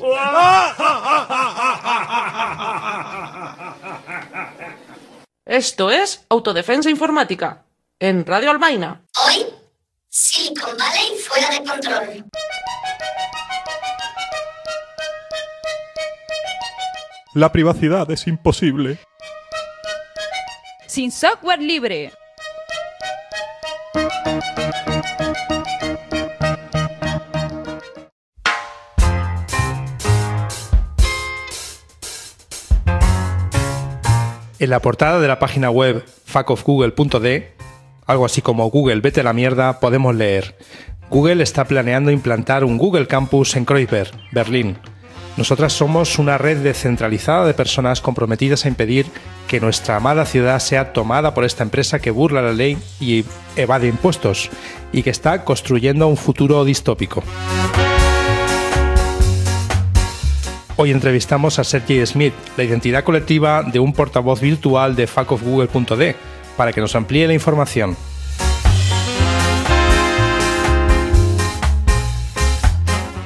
Esto 5.44 5.90
es 5.90 6.24
Autodefensa 6.28 6.90
Informática, 6.90 7.64
en 7.98 8.24
Radio 8.24 8.52
Almaina. 8.52 9.02
Hoy, 9.26 9.46
Silicon 10.08 10.76
Valley 10.76 11.18
fuera 11.18 11.50
de 11.50 11.64
control. 11.64 12.24
La 17.34 17.50
privacidad 17.50 18.08
es 18.12 18.28
imposible. 18.28 18.98
Sin 20.90 21.12
software 21.12 21.62
libre. 21.62 22.10
En 34.58 34.68
la 34.68 34.80
portada 34.80 35.20
de 35.20 35.28
la 35.28 35.38
página 35.38 35.70
web 35.70 36.04
fuckofgoogle.de, 36.24 37.54
algo 38.06 38.24
así 38.24 38.42
como 38.42 38.68
Google 38.68 39.00
vete 39.00 39.20
a 39.20 39.22
la 39.22 39.32
mierda, 39.32 39.78
podemos 39.78 40.16
leer: 40.16 40.58
Google 41.08 41.44
está 41.44 41.66
planeando 41.66 42.10
implantar 42.10 42.64
un 42.64 42.78
Google 42.78 43.06
Campus 43.06 43.54
en 43.54 43.64
Kreuzberg, 43.64 44.10
Berlín. 44.32 44.76
Nosotras 45.40 45.72
somos 45.72 46.18
una 46.18 46.36
red 46.36 46.58
descentralizada 46.58 47.46
de 47.46 47.54
personas 47.54 48.02
comprometidas 48.02 48.66
a 48.66 48.68
impedir 48.68 49.06
que 49.48 49.58
nuestra 49.58 49.96
amada 49.96 50.26
ciudad 50.26 50.58
sea 50.58 50.92
tomada 50.92 51.32
por 51.32 51.46
esta 51.46 51.62
empresa 51.62 51.98
que 51.98 52.10
burla 52.10 52.42
la 52.42 52.52
ley 52.52 52.76
y 53.00 53.24
evade 53.56 53.88
impuestos, 53.88 54.50
y 54.92 55.02
que 55.02 55.08
está 55.08 55.42
construyendo 55.46 56.08
un 56.08 56.18
futuro 56.18 56.62
distópico. 56.66 57.22
Hoy 60.76 60.90
entrevistamos 60.90 61.58
a 61.58 61.64
Sergey 61.64 62.04
Smith, 62.04 62.34
la 62.58 62.64
identidad 62.64 63.02
colectiva 63.02 63.62
de 63.62 63.78
un 63.78 63.94
portavoz 63.94 64.42
virtual 64.42 64.94
de 64.94 65.06
fuckofgoogle.de, 65.06 66.16
para 66.58 66.74
que 66.74 66.82
nos 66.82 66.94
amplíe 66.94 67.26
la 67.26 67.32
información. 67.32 67.96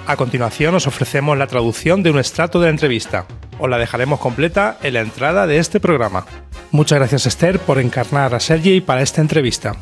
A 0.07 0.17
continuación 0.17 0.75
os 0.75 0.87
ofrecemos 0.87 1.38
la 1.38 1.47
traducción 1.47 2.03
de 2.03 2.11
un 2.11 2.19
extracto 2.19 2.61
de 2.61 2.67
la 2.67 2.73
entrevista. 2.77 3.25
Os 3.59 3.71
la 3.71 3.79
dejaremos 3.79 4.21
completa 4.21 4.77
en 4.83 4.95
la 4.95 5.01
entrada 5.01 5.47
de 5.47 5.57
este 5.57 5.81
programa. 5.81 6.27
Muchas 6.73 6.99
gracias 6.99 7.25
Esther 7.25 7.59
por 7.59 7.79
encarnar 7.79 8.35
a 8.35 8.40
Sergey 8.40 8.83
para 8.83 9.01
esta 9.01 9.23
entrevista. 9.23 9.73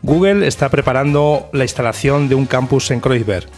Google 0.00 0.46
está 0.46 0.70
preparando 0.70 1.50
la 1.52 1.64
instalación 1.64 2.30
de 2.30 2.36
un 2.36 2.46
campus 2.46 2.90
en 2.90 3.00
Kreuzberg. 3.00 3.48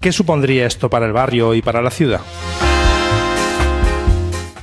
¿Qué 0.00 0.10
supondría 0.10 0.66
esto 0.66 0.88
para 0.88 1.04
el 1.04 1.12
barrio 1.12 1.54
y 1.54 1.60
para 1.60 1.82
la 1.82 1.90
ciudad? 1.90 2.22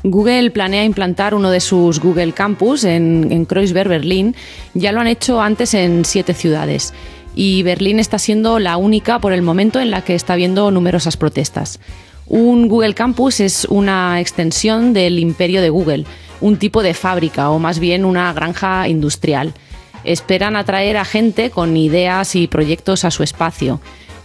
Google 0.02 0.50
planea 0.50 0.84
implantar 0.84 1.36
uno 1.36 1.52
de 1.52 1.60
sus 1.60 2.00
Google 2.00 2.32
Campus 2.32 2.86
en, 2.86 3.28
en 3.32 3.46
Kreuzberg, 3.46 3.90
Berlín. 3.90 4.36
Ya 4.74 4.92
lo 4.94 5.02
han 5.02 5.08
hecho 5.08 5.42
antes 5.42 5.74
en 5.74 6.06
siete 6.06 6.34
ciudades 6.34 6.94
y 7.36 7.64
Berlín 7.64 8.00
está 8.00 8.20
siendo 8.20 8.60
la 8.60 8.78
única 8.78 9.20
por 9.20 9.34
el 9.34 9.42
momento 9.42 9.80
en 9.80 9.92
la 9.92 10.04
que 10.04 10.16
está 10.16 10.34
habiendo 10.34 10.72
numerosas 10.72 11.18
protestas. 11.18 11.80
Un 12.28 12.68
Google 12.68 12.94
Campus 12.94 13.40
es 13.40 13.66
una 13.66 14.20
extensión 14.20 14.94
del 14.94 15.18
imperio 15.18 15.62
de 15.62 15.70
Google, 15.70 16.06
un 16.42 16.58
tipo 16.58 16.84
de 16.84 16.94
fábrica 16.94 17.50
o 17.50 17.60
más 17.60 17.80
bien 17.80 18.06
una 18.06 18.32
granja 18.34 18.88
industrial. 18.88 19.54
Esperan 20.04 20.56
atraer 20.56 20.98
a 20.98 21.06
gente 21.06 21.50
con 21.50 21.76
ideas 21.76 22.36
y 22.36 22.48
proyectos 22.48 23.04
a 23.04 23.12
su 23.12 23.24
espacio, 23.24 23.82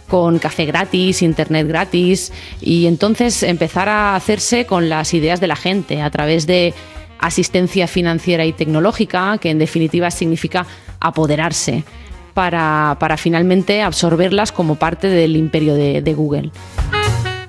con 0.07 0.37
café 0.39 0.65
gratis, 0.65 1.21
internet 1.21 1.67
gratis 1.67 2.31
y 2.61 2.85
entonces 2.85 3.41
empezar 3.43 3.89
a 3.89 4.15
hacerse 4.15 4.65
con 4.65 4.87
las 4.87 5.13
ideas 5.13 5.41
de 5.41 5.47
la 5.47 5.55
gente 5.55 6.01
a 6.01 6.09
través 6.11 6.45
de 6.45 6.73
asistencia 7.19 7.87
financiera 7.87 8.45
y 8.45 8.53
tecnológica, 8.53 9.37
que 9.39 9.49
en 9.49 9.57
definitiva 9.57 10.11
significa 10.11 10.67
apoderarse 10.99 11.83
para, 12.35 13.15
finalmente 13.17 13.81
absorberlas 13.81 14.51
como 14.51 14.75
parte 14.75 15.07
del 15.07 15.37
imperio 15.37 15.73
de, 15.73 16.13
Google. 16.13 16.51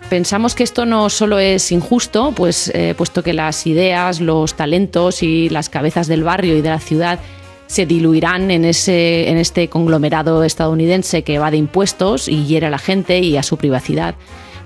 Pensamos 0.09 0.55
que 0.55 0.63
esto 0.63 0.87
no 0.87 1.11
solo 1.11 1.41
es 1.41 1.73
injusto, 1.73 2.33
pues, 2.35 2.71
eh, 2.73 2.95
puesto 2.97 3.25
que 3.25 3.33
las 3.33 3.67
ideas, 3.67 4.21
los 4.21 4.55
talentos 4.55 5.25
y 5.25 5.49
las 5.49 5.69
cabezas 5.69 6.07
del 6.07 6.23
barrio 6.23 6.57
y 6.57 6.63
de 6.63 6.71
la 6.71 6.79
ciudad 6.79 7.19
se 7.67 7.85
diluirán 7.85 8.53
en, 8.53 8.65
ese, 8.65 9.29
en 9.29 9.39
este 9.39 9.69
conglomerado 9.69 10.45
estadounidense 10.45 11.25
que 11.25 11.41
va 11.41 11.51
de 11.51 11.57
impuestos 11.57 12.29
y 12.29 12.47
hiere 12.47 12.67
a 12.67 12.71
la 12.71 12.79
gente 12.79 13.19
y 13.19 13.37
a 13.37 13.43
su 13.43 13.57
privacidad. 13.57 14.15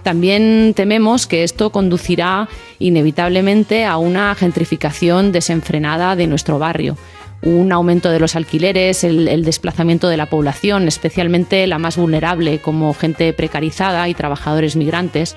También 0.03 0.75
tememos 0.77 1.27
que 1.27 1.45
esto 1.45 1.73
conducirá 1.73 2.49
inevitablemente 2.79 3.87
a 3.87 3.97
una 3.97 4.35
gentrificación 4.35 5.33
desenfrenada 5.33 6.15
de 6.15 6.27
nuestro 6.27 6.59
barrio 6.59 6.99
un 7.43 7.73
aumento 7.73 8.11
de 8.11 8.21
los 8.21 8.37
alquileres, 8.37 9.03
el, 9.05 9.45
desplazamiento 9.45 10.09
de 10.09 10.17
la 10.17 10.27
población, 10.27 10.87
especialmente 10.89 11.67
la 11.67 11.79
más 11.79 11.97
vulnerable, 11.97 12.59
como 12.59 12.93
gente 12.93 13.33
precarizada 13.33 14.09
y 14.09 14.15
trabajadores 14.15 14.77
migrantes, 14.77 15.37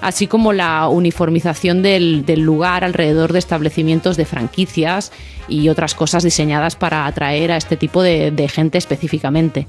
así 0.00 0.26
como 0.26 0.52
la 0.52 0.88
uniformización 0.88 1.82
del, 1.82 2.24
lugar 2.40 2.84
alrededor 2.84 3.32
de 3.32 3.38
establecimientos 3.38 4.16
de 4.16 4.24
franquicias 4.24 5.12
y 5.48 5.68
otras 5.68 5.94
cosas 5.94 6.22
diseñadas 6.22 6.76
para 6.76 7.06
atraer 7.06 7.52
a 7.52 7.56
este 7.56 7.76
tipo 7.76 8.02
de, 8.02 8.48
gente 8.52 8.78
específicamente. 8.78 9.66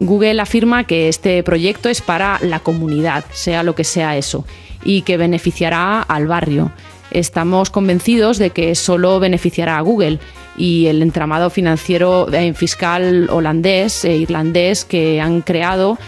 Google 0.00 0.40
afirma 0.40 0.84
que 0.84 1.08
este 1.08 1.42
proyecto 1.42 1.88
es 1.88 2.00
para 2.00 2.38
la 2.42 2.60
comunidad, 2.60 3.24
sea 3.32 3.62
lo 3.62 3.74
que 3.74 3.84
sea 3.84 4.16
eso, 4.16 4.44
y 4.82 5.02
que 5.02 5.16
beneficiará 5.16 6.02
al 6.02 6.26
barrio. 6.26 6.72
Estamos 7.10 7.70
convencidos 7.70 8.38
de 8.38 8.50
que 8.50 8.74
solo 8.74 9.20
beneficiará 9.20 9.78
a 9.78 9.82
Google 9.82 10.18
y 10.56 10.86
el 10.86 11.02
entramado 11.02 11.50
financiero 11.50 12.32
eh, 12.32 12.54
fiscal 12.54 13.28
holandés 13.30 14.04
e 14.04 14.16
irlandés 14.16 14.84
que 14.84 15.20
han 15.20 15.40
creado 15.40 15.98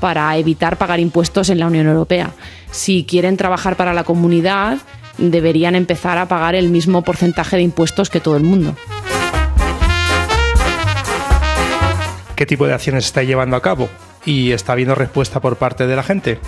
para 0.00 0.36
evitar 0.36 0.76
pagar 0.76 1.00
impuestos 1.00 1.48
en 1.48 1.58
la 1.58 1.66
Unión 1.66 1.86
Europea. 1.86 2.30
Si 2.70 3.04
quieren 3.04 3.36
trabajar 3.36 3.76
para 3.76 3.94
la 3.94 4.04
comunidad, 4.04 4.78
deberían 5.18 5.74
empezar 5.74 6.18
a 6.18 6.28
pagar 6.28 6.54
el 6.54 6.68
mismo 6.70 7.02
porcentaje 7.02 7.56
de 7.56 7.62
impuestos 7.62 8.10
que 8.10 8.20
todo 8.20 8.36
el 8.36 8.42
mundo. 8.42 8.74
¿Qué 12.36 12.46
tipo 12.46 12.66
de 12.66 12.74
acciones 12.74 13.06
está 13.06 13.22
llevando 13.22 13.56
a 13.56 13.62
cabo? 13.62 13.88
¿Y 14.26 14.50
está 14.50 14.72
habiendo 14.72 14.94
respuesta 14.94 15.40
por 15.40 15.56
parte 15.56 15.86
de 15.86 15.96
la 15.96 16.02
gente? 16.02 16.40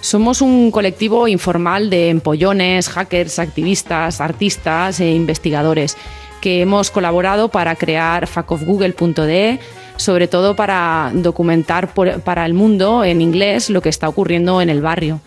Somos 0.00 0.40
un 0.42 0.70
colectivo 0.70 1.26
informal 1.26 1.90
de 1.90 2.08
empollones, 2.10 2.88
hackers, 2.88 3.38
activistas, 3.38 4.20
artistas 4.20 5.00
e 5.00 5.10
investigadores 5.10 5.96
que 6.40 6.60
hemos 6.60 6.90
colaborado 6.90 7.48
para 7.48 7.74
crear 7.74 8.28
fuckofgoogle.de, 8.28 9.58
sobre 9.96 10.28
todo 10.28 10.54
para 10.54 11.10
documentar 11.14 11.92
para 11.94 12.46
el 12.46 12.54
mundo 12.54 13.04
en 13.04 13.20
inglés 13.20 13.70
lo 13.70 13.82
que 13.82 13.88
está 13.88 14.08
ocurriendo 14.08 14.60
en 14.60 14.70
el 14.70 14.80
barrio. 14.80 15.20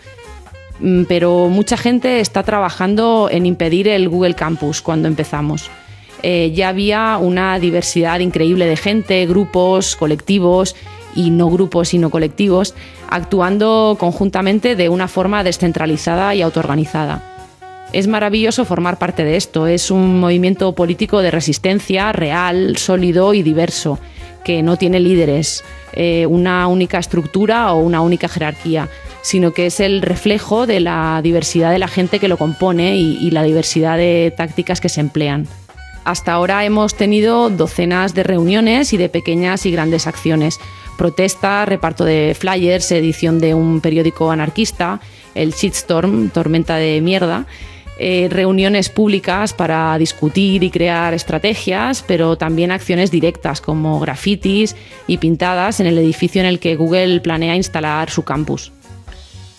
Mm, 0.80 1.04
pero 1.04 1.48
mucha 1.48 1.76
gente 1.76 2.20
está 2.20 2.42
trabajando 2.42 3.28
en 3.30 3.44
impedir 3.46 3.88
el 3.88 4.08
Google 4.08 4.34
Campus 4.34 4.80
cuando 4.80 5.06
empezamos. 5.06 5.70
Eh, 6.22 6.52
ya 6.54 6.68
había 6.68 7.18
una 7.18 7.58
diversidad 7.58 8.20
increíble 8.20 8.66
de 8.66 8.76
gente, 8.76 9.26
grupos, 9.26 9.96
colectivos 9.96 10.76
y 11.14 11.30
no 11.30 11.50
grupos 11.50 11.88
sino 11.88 12.10
colectivos, 12.10 12.74
actuando 13.12 13.96
conjuntamente 14.00 14.74
de 14.74 14.88
una 14.88 15.06
forma 15.06 15.44
descentralizada 15.44 16.34
y 16.34 16.40
autoorganizada. 16.40 17.22
Es 17.92 18.06
maravilloso 18.06 18.64
formar 18.64 18.98
parte 18.98 19.22
de 19.22 19.36
esto, 19.36 19.66
es 19.66 19.90
un 19.90 20.18
movimiento 20.18 20.74
político 20.74 21.20
de 21.20 21.30
resistencia 21.30 22.10
real, 22.12 22.78
sólido 22.78 23.34
y 23.34 23.42
diverso, 23.42 23.98
que 24.44 24.62
no 24.62 24.78
tiene 24.78 24.98
líderes, 24.98 25.62
eh, 25.92 26.24
una 26.24 26.66
única 26.68 26.98
estructura 26.98 27.74
o 27.74 27.80
una 27.80 28.00
única 28.00 28.28
jerarquía, 28.28 28.88
sino 29.20 29.52
que 29.52 29.66
es 29.66 29.80
el 29.80 30.00
reflejo 30.00 30.66
de 30.66 30.80
la 30.80 31.20
diversidad 31.22 31.70
de 31.70 31.78
la 31.78 31.88
gente 31.88 32.18
que 32.18 32.28
lo 32.28 32.38
compone 32.38 32.96
y 32.96 33.30
la 33.30 33.42
diversidad 33.42 33.98
de 33.98 34.32
tácticas 34.34 34.80
que 34.80 34.88
se 34.88 35.02
emplean. 35.02 35.46
Hasta 36.04 36.32
ahora 36.32 36.64
hemos 36.64 36.94
tenido 36.94 37.48
docenas 37.48 38.14
de 38.14 38.24
reuniones 38.24 38.92
y 38.92 38.96
de 38.96 39.08
pequeñas 39.08 39.66
y 39.66 39.70
grandes 39.70 40.08
acciones, 40.08 40.58
protesta, 40.96 41.64
reparto 41.64 42.04
de 42.04 42.36
flyers, 42.38 42.92
edición 42.92 43.38
de 43.38 43.54
un 43.54 43.80
periódico 43.80 44.30
anarquista, 44.30 45.00
el 45.34 45.52
shitstorm, 45.52 46.30
tormenta 46.30 46.76
de 46.76 47.00
mierda, 47.00 47.46
eh, 47.98 48.28
reuniones 48.30 48.88
públicas 48.88 49.52
para 49.52 49.96
discutir 49.98 50.62
y 50.64 50.70
crear 50.70 51.14
estrategias, 51.14 52.02
pero 52.06 52.36
también 52.36 52.72
acciones 52.72 53.10
directas 53.10 53.60
como 53.60 54.00
grafitis 54.00 54.74
y 55.06 55.18
pintadas 55.18 55.78
en 55.78 55.86
el 55.86 55.98
edificio 55.98 56.40
en 56.40 56.46
el 56.46 56.58
que 56.58 56.74
Google 56.74 57.20
planea 57.20 57.54
instalar 57.54 58.10
su 58.10 58.24
campus. 58.24 58.72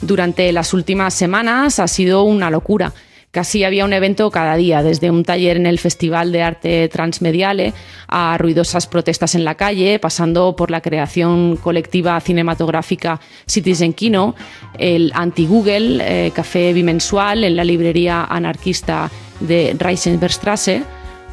Durante 0.02 0.52
las 0.52 0.74
últimas 0.74 1.14
semanas 1.14 1.80
ha 1.80 1.88
sido 1.88 2.24
una 2.24 2.50
locura. 2.50 2.92
Casi 3.34 3.64
había 3.64 3.84
un 3.84 3.94
evento 3.94 4.30
cada 4.30 4.56
día, 4.56 4.84
desde 4.84 5.10
un 5.10 5.24
taller 5.24 5.58
en 5.58 5.66
el 5.66 5.80
Festival 5.80 6.32
de 6.32 6.44
Arte 6.44 6.88
Transmediale 6.88 7.74
a 8.08 8.38
ruidosas 8.38 8.86
protestas 8.86 9.34
en 9.34 9.44
la 9.44 9.56
calle, 9.56 9.98
pasando 9.98 10.56
por 10.56 10.70
la 10.70 10.82
creación 10.82 11.58
colectiva 11.58 12.20
cinematográfica 12.20 13.20
Citizen 13.48 13.94
Kino, 13.94 14.36
el 14.78 15.12
anti-Google, 15.16 16.28
eh, 16.28 16.30
café 16.30 16.74
bimensual 16.74 17.44
en 17.44 17.56
la 17.56 17.64
librería 17.64 18.24
anarquista 18.24 19.10
de 19.40 19.76
Reisenbergstrasse, 19.80 20.84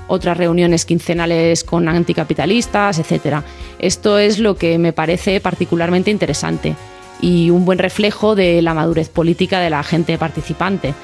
otras 0.08 0.38
reuniones 0.38 0.86
quincenales 0.86 1.64
con 1.64 1.86
anticapitalistas, 1.86 2.98
etc. 2.98 3.42
Esto 3.78 4.18
es 4.18 4.38
lo 4.38 4.56
que 4.56 4.78
me 4.78 4.94
parece 4.94 5.38
particularmente 5.42 6.10
interesante 6.10 6.76
y 7.20 7.50
un 7.50 7.66
buen 7.66 7.78
reflejo 7.78 8.34
de 8.34 8.62
la 8.62 8.72
madurez 8.72 9.10
política 9.10 9.60
de 9.60 9.68
la 9.68 9.82
gente 9.82 10.16
participante 10.16 10.94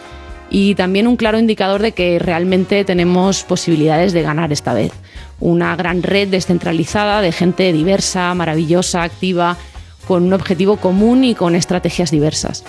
y 0.51 0.75
también 0.75 1.07
un 1.07 1.17
claro 1.17 1.39
indicador 1.39 1.83
de 1.83 1.93
que 1.93 2.19
realmente 2.19 2.85
tenemos 2.85 3.43
posibilidades 3.43 4.13
de 4.13 4.23
ganar 4.23 4.53
esta 4.53 4.75
vez. 4.75 4.93
Una 5.41 5.77
gran 5.77 6.03
red 6.03 6.29
descentralizada 6.29 7.21
de 7.21 7.33
gente 7.33 7.73
diversa, 7.73 8.33
maravillosa, 8.35 9.03
activa, 9.03 9.57
con 10.07 10.23
un 10.25 10.33
objetivo 10.33 10.77
común 10.77 11.25
y 11.25 11.35
con 11.35 11.55
estrategias 11.55 12.11
diversas. 12.11 12.65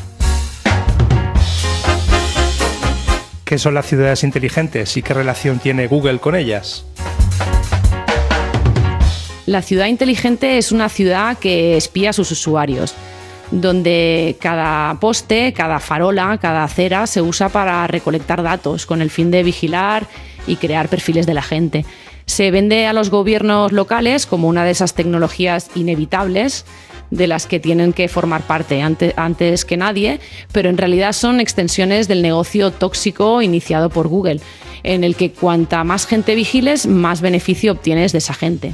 ¿Qué 3.46 3.58
son 3.58 3.76
las 3.76 3.86
ciudades 3.86 4.24
inteligentes 4.24 4.98
y 4.98 5.02
qué 5.02 5.14
relación 5.14 5.60
tiene 5.60 5.88
Google 5.88 6.20
con 6.20 6.36
ellas? 6.36 6.84
La 9.46 9.62
ciudad 9.62 9.86
inteligente 9.86 10.58
es 10.58 10.74
una 10.74 10.90
ciudad 10.90 11.38
que 11.38 11.78
espía 11.78 12.10
a 12.10 12.14
sus 12.14 12.30
usuarios 12.32 12.94
donde 13.52 14.36
cada 14.40 15.00
poste, 15.00 15.54
cada 15.54 15.80
farola, 15.80 16.38
cada 16.42 16.64
acera 16.64 17.08
se 17.08 17.22
usa 17.22 17.50
para 17.50 17.88
recolectar 17.88 18.44
datos 18.44 18.86
con 18.86 19.02
el 19.02 19.10
fin 19.10 19.32
de 19.32 19.44
vigilar 19.44 20.08
y 20.46 20.58
crear 20.58 20.90
perfiles 20.90 21.26
de 21.26 21.34
la 21.34 21.42
gente. 21.42 21.86
Se 22.26 22.52
vende 22.52 22.88
a 22.88 22.94
los 22.94 23.10
gobiernos 23.10 23.72
locales 23.72 24.26
como 24.26 24.48
una 24.48 24.66
de 24.66 24.72
esas 24.72 24.94
tecnologías 24.94 25.70
inevitables 25.76 26.66
de 27.10 27.28
las 27.28 27.48
que 27.48 27.62
tienen 27.62 27.94
que 27.94 28.10
formar 28.10 28.42
parte 28.42 28.82
antes, 28.82 29.66
que 29.66 29.78
nadie, 29.78 30.20
pero 30.52 30.70
en 30.70 30.78
realidad 30.78 31.14
son 31.14 31.40
extensiones 31.40 32.10
del 32.10 32.22
negocio 32.22 32.72
tóxico 32.72 33.42
iniciado 33.42 33.90
por 33.90 34.10
Google, 34.10 34.42
en 34.84 35.06
el 35.06 35.16
que 35.16 35.32
cuanta 35.32 35.86
más 35.86 36.06
gente 36.06 36.36
vigiles, 36.36 36.86
más 36.86 37.22
beneficio 37.22 37.72
obtienes 37.72 38.12
de 38.12 38.18
esa 38.18 38.34
gente 38.34 38.74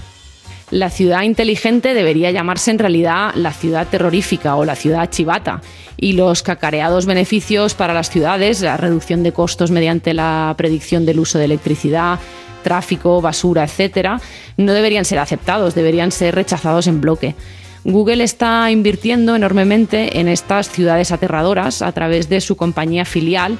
la 0.71 0.89
ciudad 0.89 1.23
inteligente 1.23 1.93
debería 1.93 2.31
llamarse 2.31 2.71
en 2.71 2.79
realidad 2.79 3.33
la 3.35 3.51
ciudad 3.51 3.87
terrorífica 3.87 4.55
o 4.55 4.65
la 4.65 4.75
ciudad 4.75 5.09
chivata. 5.09 5.61
Y 5.97 6.13
los 6.13 6.43
cacareados 6.43 7.05
beneficios 7.05 7.75
para 7.75 7.93
las 7.93 8.09
ciudades, 8.09 8.61
la 8.61 8.77
reducción 8.77 9.23
de 9.23 9.31
costos 9.31 9.71
mediante 9.71 10.13
la 10.13 10.53
predicción 10.57 11.05
del 11.05 11.19
uso 11.19 11.37
de 11.37 11.45
electricidad, 11.45 12.19
tráfico, 12.63 13.21
basura, 13.21 13.63
etcétera, 13.63 14.19
no 14.57 14.73
deberían 14.73 15.05
ser 15.05 15.19
aceptados, 15.19 15.75
deberían 15.75 16.11
ser 16.11 16.35
rechazados 16.35 16.87
en 16.87 17.01
bloque. 17.01 17.35
Google 17.83 18.23
está 18.23 18.71
invirtiendo 18.71 19.35
enormemente 19.35 20.19
en 20.19 20.27
estas 20.29 20.69
ciudades 20.69 21.11
aterradoras 21.11 21.81
a 21.81 21.91
través 21.91 22.29
de 22.29 22.41
su 22.41 22.55
compañía 22.55 23.05
filial 23.05 23.57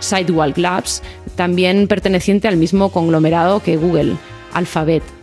Sidewalk 0.00 0.56
Labs, 0.58 1.02
también 1.36 1.86
perteneciente 1.88 2.48
al 2.48 2.56
mismo 2.56 2.90
conglomerado 2.90 3.60
que 3.60 3.76
Google, 3.76 4.16
Alphabet. 4.52 5.15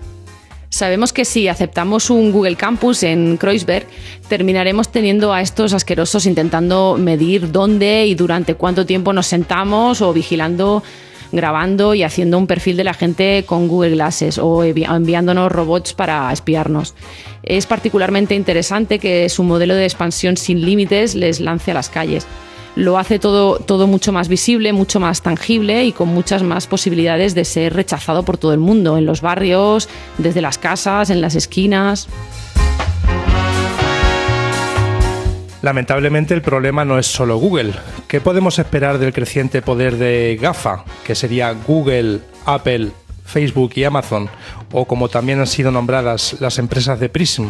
Sabemos 0.74 1.14
que 1.14 1.24
si 1.24 1.48
aceptamos 1.48 2.10
un 2.10 2.32
Google 2.32 2.56
Campus 2.56 3.04
en 3.04 3.38
Kreuzberg, 3.38 3.86
terminaremos 4.28 4.92
teniendo 4.92 5.32
a 5.32 5.40
estos 5.40 5.72
asquerosos 5.72 6.26
intentando 6.26 6.98
medir 7.00 7.52
dónde 7.52 8.08
y 8.08 8.16
durante 8.16 8.56
cuánto 8.56 8.84
tiempo 8.84 9.14
nos 9.14 9.28
sentamos 9.28 10.02
o 10.02 10.12
vigilando 10.14 10.82
grabando 11.32 11.94
y 11.94 12.02
haciendo 12.02 12.40
un 12.40 12.48
perfil 12.48 12.76
de 12.76 12.86
la 12.86 12.96
gente 12.96 13.44
con 13.46 13.68
Google 13.68 13.92
Glasses 13.92 14.40
o 14.40 14.64
enviándonos 14.64 15.52
robots 15.52 15.94
para 15.94 16.34
espiarnos. 16.34 16.96
Es 17.44 17.68
particularmente 17.68 18.34
interesante 18.34 18.98
que 18.98 19.30
su 19.30 19.44
modelo 19.44 19.76
de 19.76 19.84
expansión 19.84 20.38
sin 20.38 20.66
límites 20.66 21.14
les 21.14 21.40
lance 21.40 21.70
a 21.70 21.76
las 21.76 21.90
calles 21.90 22.26
lo 22.76 22.98
hace 22.98 23.20
todo, 23.20 23.60
todo 23.60 23.88
mucho 23.88 24.12
más 24.12 24.28
visible, 24.28 24.74
mucho 24.74 25.00
más 25.00 25.22
tangible 25.22 25.86
y 25.86 25.92
con 25.92 26.10
muchas 26.10 26.44
más 26.44 26.68
posibilidades 26.68 27.36
de 27.36 27.46
ser 27.46 27.74
rechazado 27.74 28.24
por 28.24 28.38
todo 28.38 28.54
el 28.54 28.60
mundo, 28.60 28.98
en 28.98 29.06
los 29.06 29.22
barrios, 29.22 29.90
desde 30.18 30.42
las 30.42 30.58
casas, 30.58 31.10
en 31.10 31.22
las 31.22 31.36
esquinas. 31.36 32.08
Lamentablemente 35.62 36.34
el 36.34 36.42
problema 36.42 36.84
no 36.84 37.00
es 37.00 37.08
solo 37.08 37.38
Google. 37.38 37.72
¿Qué 38.10 38.20
podemos 38.20 38.60
esperar 38.60 38.98
del 38.98 39.14
creciente 39.14 39.62
poder 39.62 39.96
de 39.98 40.38
GAFA, 40.42 40.84
que 41.06 41.16
sería 41.16 41.54
Google, 41.54 42.20
Apple, 42.46 42.90
Facebook 43.24 43.72
y 43.76 43.86
Amazon, 43.86 44.30
o 44.74 44.84
como 44.84 45.08
también 45.08 45.40
han 45.40 45.48
sido 45.48 45.72
nombradas 45.72 46.36
las 46.42 46.60
empresas 46.60 47.00
de 47.00 47.08
Prism? 47.08 47.46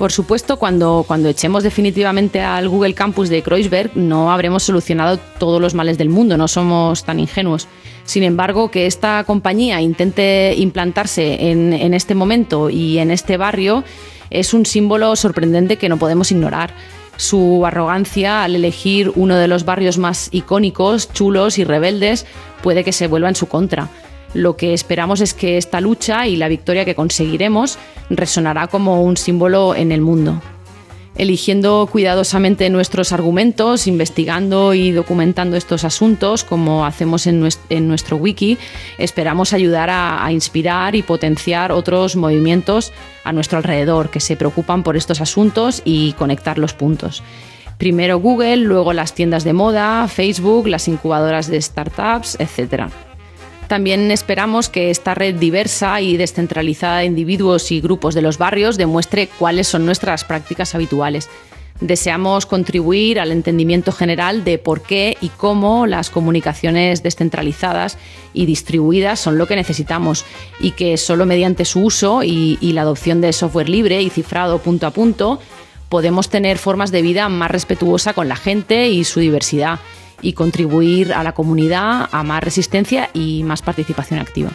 Por 0.00 0.12
supuesto, 0.12 0.56
cuando, 0.56 1.04
cuando 1.06 1.28
echemos 1.28 1.62
definitivamente 1.62 2.40
al 2.40 2.70
Google 2.70 2.94
Campus 2.94 3.28
de 3.28 3.42
Kreuzberg, 3.42 3.98
no 3.98 4.32
habremos 4.32 4.62
solucionado 4.62 5.18
todos 5.38 5.60
los 5.60 5.74
males 5.74 5.98
del 5.98 6.08
mundo, 6.08 6.38
no 6.38 6.48
somos 6.48 7.04
tan 7.04 7.20
ingenuos. 7.20 7.68
Sin 8.04 8.22
embargo, 8.22 8.70
que 8.70 8.86
esta 8.86 9.22
compañía 9.24 9.82
intente 9.82 10.54
implantarse 10.56 11.50
en, 11.50 11.74
en 11.74 11.92
este 11.92 12.14
momento 12.14 12.70
y 12.70 12.96
en 12.96 13.10
este 13.10 13.36
barrio 13.36 13.84
es 14.30 14.54
un 14.54 14.64
símbolo 14.64 15.16
sorprendente 15.16 15.76
que 15.76 15.90
no 15.90 15.98
podemos 15.98 16.32
ignorar 16.32 16.72
su 17.18 17.66
arrogancia 17.66 18.42
al 18.42 18.56
elegir 18.56 19.12
uno 19.16 19.36
de 19.36 19.48
los 19.48 19.66
barrios 19.66 19.98
más 19.98 20.30
icónicos, 20.32 21.12
chulos 21.12 21.58
y 21.58 21.64
rebeldes 21.64 22.24
puede 22.62 22.84
que 22.84 22.92
se 22.92 23.06
vuelva 23.06 23.28
en 23.28 23.36
su 23.36 23.48
contra. 23.48 23.90
Lo 24.34 24.56
que 24.56 24.72
esperamos 24.72 25.20
es 25.20 25.34
que 25.34 25.56
esta 25.56 25.80
lucha 25.80 26.26
y 26.26 26.36
la 26.36 26.48
victoria 26.48 26.84
que 26.84 26.94
conseguiremos 26.94 27.78
resonará 28.10 28.68
como 28.68 29.02
un 29.02 29.16
símbolo 29.16 29.74
en 29.74 29.90
el 29.92 30.00
mundo. 30.00 30.40
Eligiendo 31.16 31.88
cuidadosamente 31.90 32.70
nuestros 32.70 33.12
argumentos, 33.12 33.86
investigando 33.88 34.72
y 34.72 34.92
documentando 34.92 35.56
estos 35.56 35.84
asuntos, 35.84 36.44
como 36.44 36.86
hacemos 36.86 37.26
en 37.26 37.40
nuestro, 37.40 38.16
wiki, 38.16 38.56
esperamos 38.96 39.52
ayudar 39.52 39.90
a, 39.90 40.24
a 40.24 40.32
inspirar 40.32 40.94
y 40.94 41.02
potenciar 41.02 41.72
otros 41.72 42.14
movimientos 42.14 42.92
a 43.24 43.32
nuestro 43.32 43.58
alrededor 43.58 44.10
que 44.10 44.20
se 44.20 44.36
preocupan 44.36 44.82
por 44.82 44.96
estos 44.96 45.20
asuntos 45.20 45.82
y 45.84 46.12
conectar 46.12 46.58
los 46.58 46.72
puntos. 46.72 47.22
Primero 47.76 48.20
Google, 48.20 48.58
luego 48.58 48.92
las 48.92 49.12
tiendas 49.12 49.42
de 49.42 49.52
moda, 49.52 50.06
Facebook, 50.06 50.68
las 50.68 50.86
incubadoras 50.86 51.48
de 51.48 51.60
startups, 51.60 52.38
etc. 52.38 52.84
También 53.70 54.10
esperamos 54.10 54.68
que 54.68 54.90
esta 54.90 55.14
red 55.14 55.36
diversa 55.36 56.00
y 56.00 56.16
descentralizada 56.16 56.98
de 56.98 57.04
individuos 57.04 57.70
y 57.70 57.80
grupos 57.80 58.16
de 58.16 58.20
los 58.20 58.36
barrios 58.36 58.76
demuestre 58.76 59.28
cuáles 59.38 59.68
son 59.68 59.86
nuestras 59.86 60.24
prácticas 60.24 60.74
habituales. 60.74 61.28
Deseamos 61.80 62.46
contribuir 62.46 63.20
al 63.20 63.30
entendimiento 63.30 63.92
general 63.92 64.42
de 64.42 64.58
por 64.58 64.82
qué 64.82 65.16
y 65.20 65.28
cómo 65.28 65.86
las 65.86 66.10
comunicaciones 66.10 67.04
descentralizadas 67.04 67.96
y 68.34 68.46
distribuidas 68.46 69.20
son 69.20 69.38
lo 69.38 69.46
que 69.46 69.54
necesitamos 69.54 70.24
y 70.58 70.72
que 70.72 70.96
solo 70.96 71.24
mediante 71.24 71.64
su 71.64 71.84
uso 71.84 72.24
y, 72.24 72.58
la 72.60 72.82
adopción 72.82 73.20
de 73.20 73.32
software 73.32 73.68
libre 73.68 74.02
y 74.02 74.10
cifrado 74.10 74.58
punto 74.58 74.88
a 74.88 74.90
punto 74.90 75.38
podemos 75.88 76.28
tener 76.28 76.58
formas 76.58 76.90
de 76.90 77.02
vida 77.02 77.28
más 77.28 77.52
respetuosa 77.52 78.14
con 78.14 78.26
la 78.26 78.34
gente 78.34 78.88
y 78.88 79.04
su 79.04 79.20
diversidad 79.20 79.78
y 80.22 80.32
contribuir 80.34 81.12
a 81.12 81.22
la 81.22 81.32
comunidad 81.32 82.08
a 82.10 82.22
más 82.22 82.42
resistencia 82.42 83.10
y 83.12 83.42
más 83.44 83.62
participación 83.62 84.20
activa. 84.20 84.50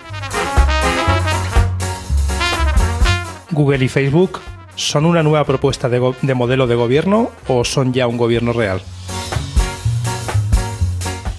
Google 3.51 3.86
y 3.86 3.88
Facebook 3.88 4.41
son 4.75 5.06
una 5.06 5.23
nueva 5.23 5.45
propuesta 5.45 5.88
de, 5.88 6.36
modelo 6.36 6.67
de 6.67 6.75
gobierno 6.75 7.32
o 7.47 7.63
son 7.63 7.93
ya 7.93 8.08
un 8.08 8.17
gobierno 8.17 8.54
real? 8.54 8.82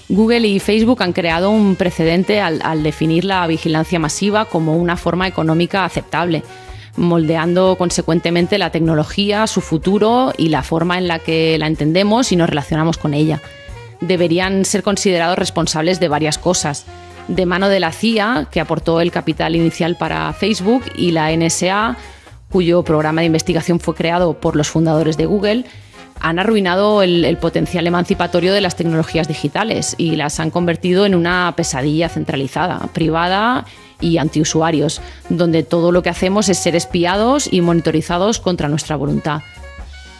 Google 0.09 0.47
y 0.49 0.61
Facebook 0.61 1.03
han 1.03 1.12
creado 1.12 1.51
un 1.51 1.77
precedente 1.77 2.41
al, 2.41 2.61
al, 2.62 2.83
definir 2.83 3.25
la 3.25 3.47
vigilancia 3.47 3.99
masiva 3.99 4.47
como 4.47 4.77
una 4.77 4.97
forma 4.97 5.27
económica 5.27 5.85
aceptable, 5.85 6.43
moldeando 6.97 7.77
consecuentemente 7.77 8.57
la 8.57 8.71
tecnología, 8.71 9.47
su 9.47 9.61
futuro 9.61 10.33
y 10.39 10.49
la 10.49 10.62
forma 10.62 10.97
en 10.97 11.09
la 11.09 11.19
que 11.19 11.59
la 11.59 11.67
entendemos 11.67 12.33
y 12.33 12.37
nos 12.37 12.49
relacionamos 12.49 12.97
con 12.97 13.15
ella 13.15 13.43
deberían 14.01 14.65
ser 14.65 14.83
considerados 14.83 15.39
responsables 15.39 16.01
de 16.01 16.09
varias 16.09 16.39
cosas. 16.39 16.87
De 17.29 17.47
mano 17.47 17.69
de 17.69 17.81
la 17.81 17.93
CIA, 17.93 18.49
que 18.51 18.61
aportó 18.61 19.01
el 19.01 19.11
capital 19.11 19.57
inicial 19.57 19.97
para 19.97 20.33
Facebook, 20.33 20.85
y 20.97 21.11
la 21.11 21.35
NSA, 21.37 21.97
cuyo 22.51 22.85
programa 22.85 23.23
de 23.23 23.27
investigación 23.27 23.81
fue 23.81 23.95
creado 23.95 24.35
por 24.41 24.57
los 24.57 24.69
fundadores 24.69 25.17
de 25.17 25.27
Google, 25.27 25.65
han 26.21 26.39
arruinado 26.39 27.03
el, 27.03 27.37
potencial 27.39 27.87
emancipatorio 27.87 28.53
de 28.53 28.61
las 28.61 28.77
tecnologías 28.77 29.29
digitales 29.29 29.95
y 29.99 30.17
las 30.17 30.41
han 30.41 30.51
convertido 30.51 31.07
en 31.07 31.15
una 31.15 31.53
pesadilla 31.57 32.09
centralizada, 32.09 32.79
privada 32.93 33.67
y 34.01 34.19
antiusuarios, 34.19 35.01
donde 35.29 35.63
todo 35.63 35.93
lo 35.93 36.03
que 36.03 36.11
hacemos 36.11 36.49
es 36.49 36.59
ser 36.59 36.77
espiados 36.77 37.53
y 37.53 37.61
monitorizados 37.61 38.41
contra 38.41 38.69
nuestra 38.69 38.97
voluntad. 38.97 39.43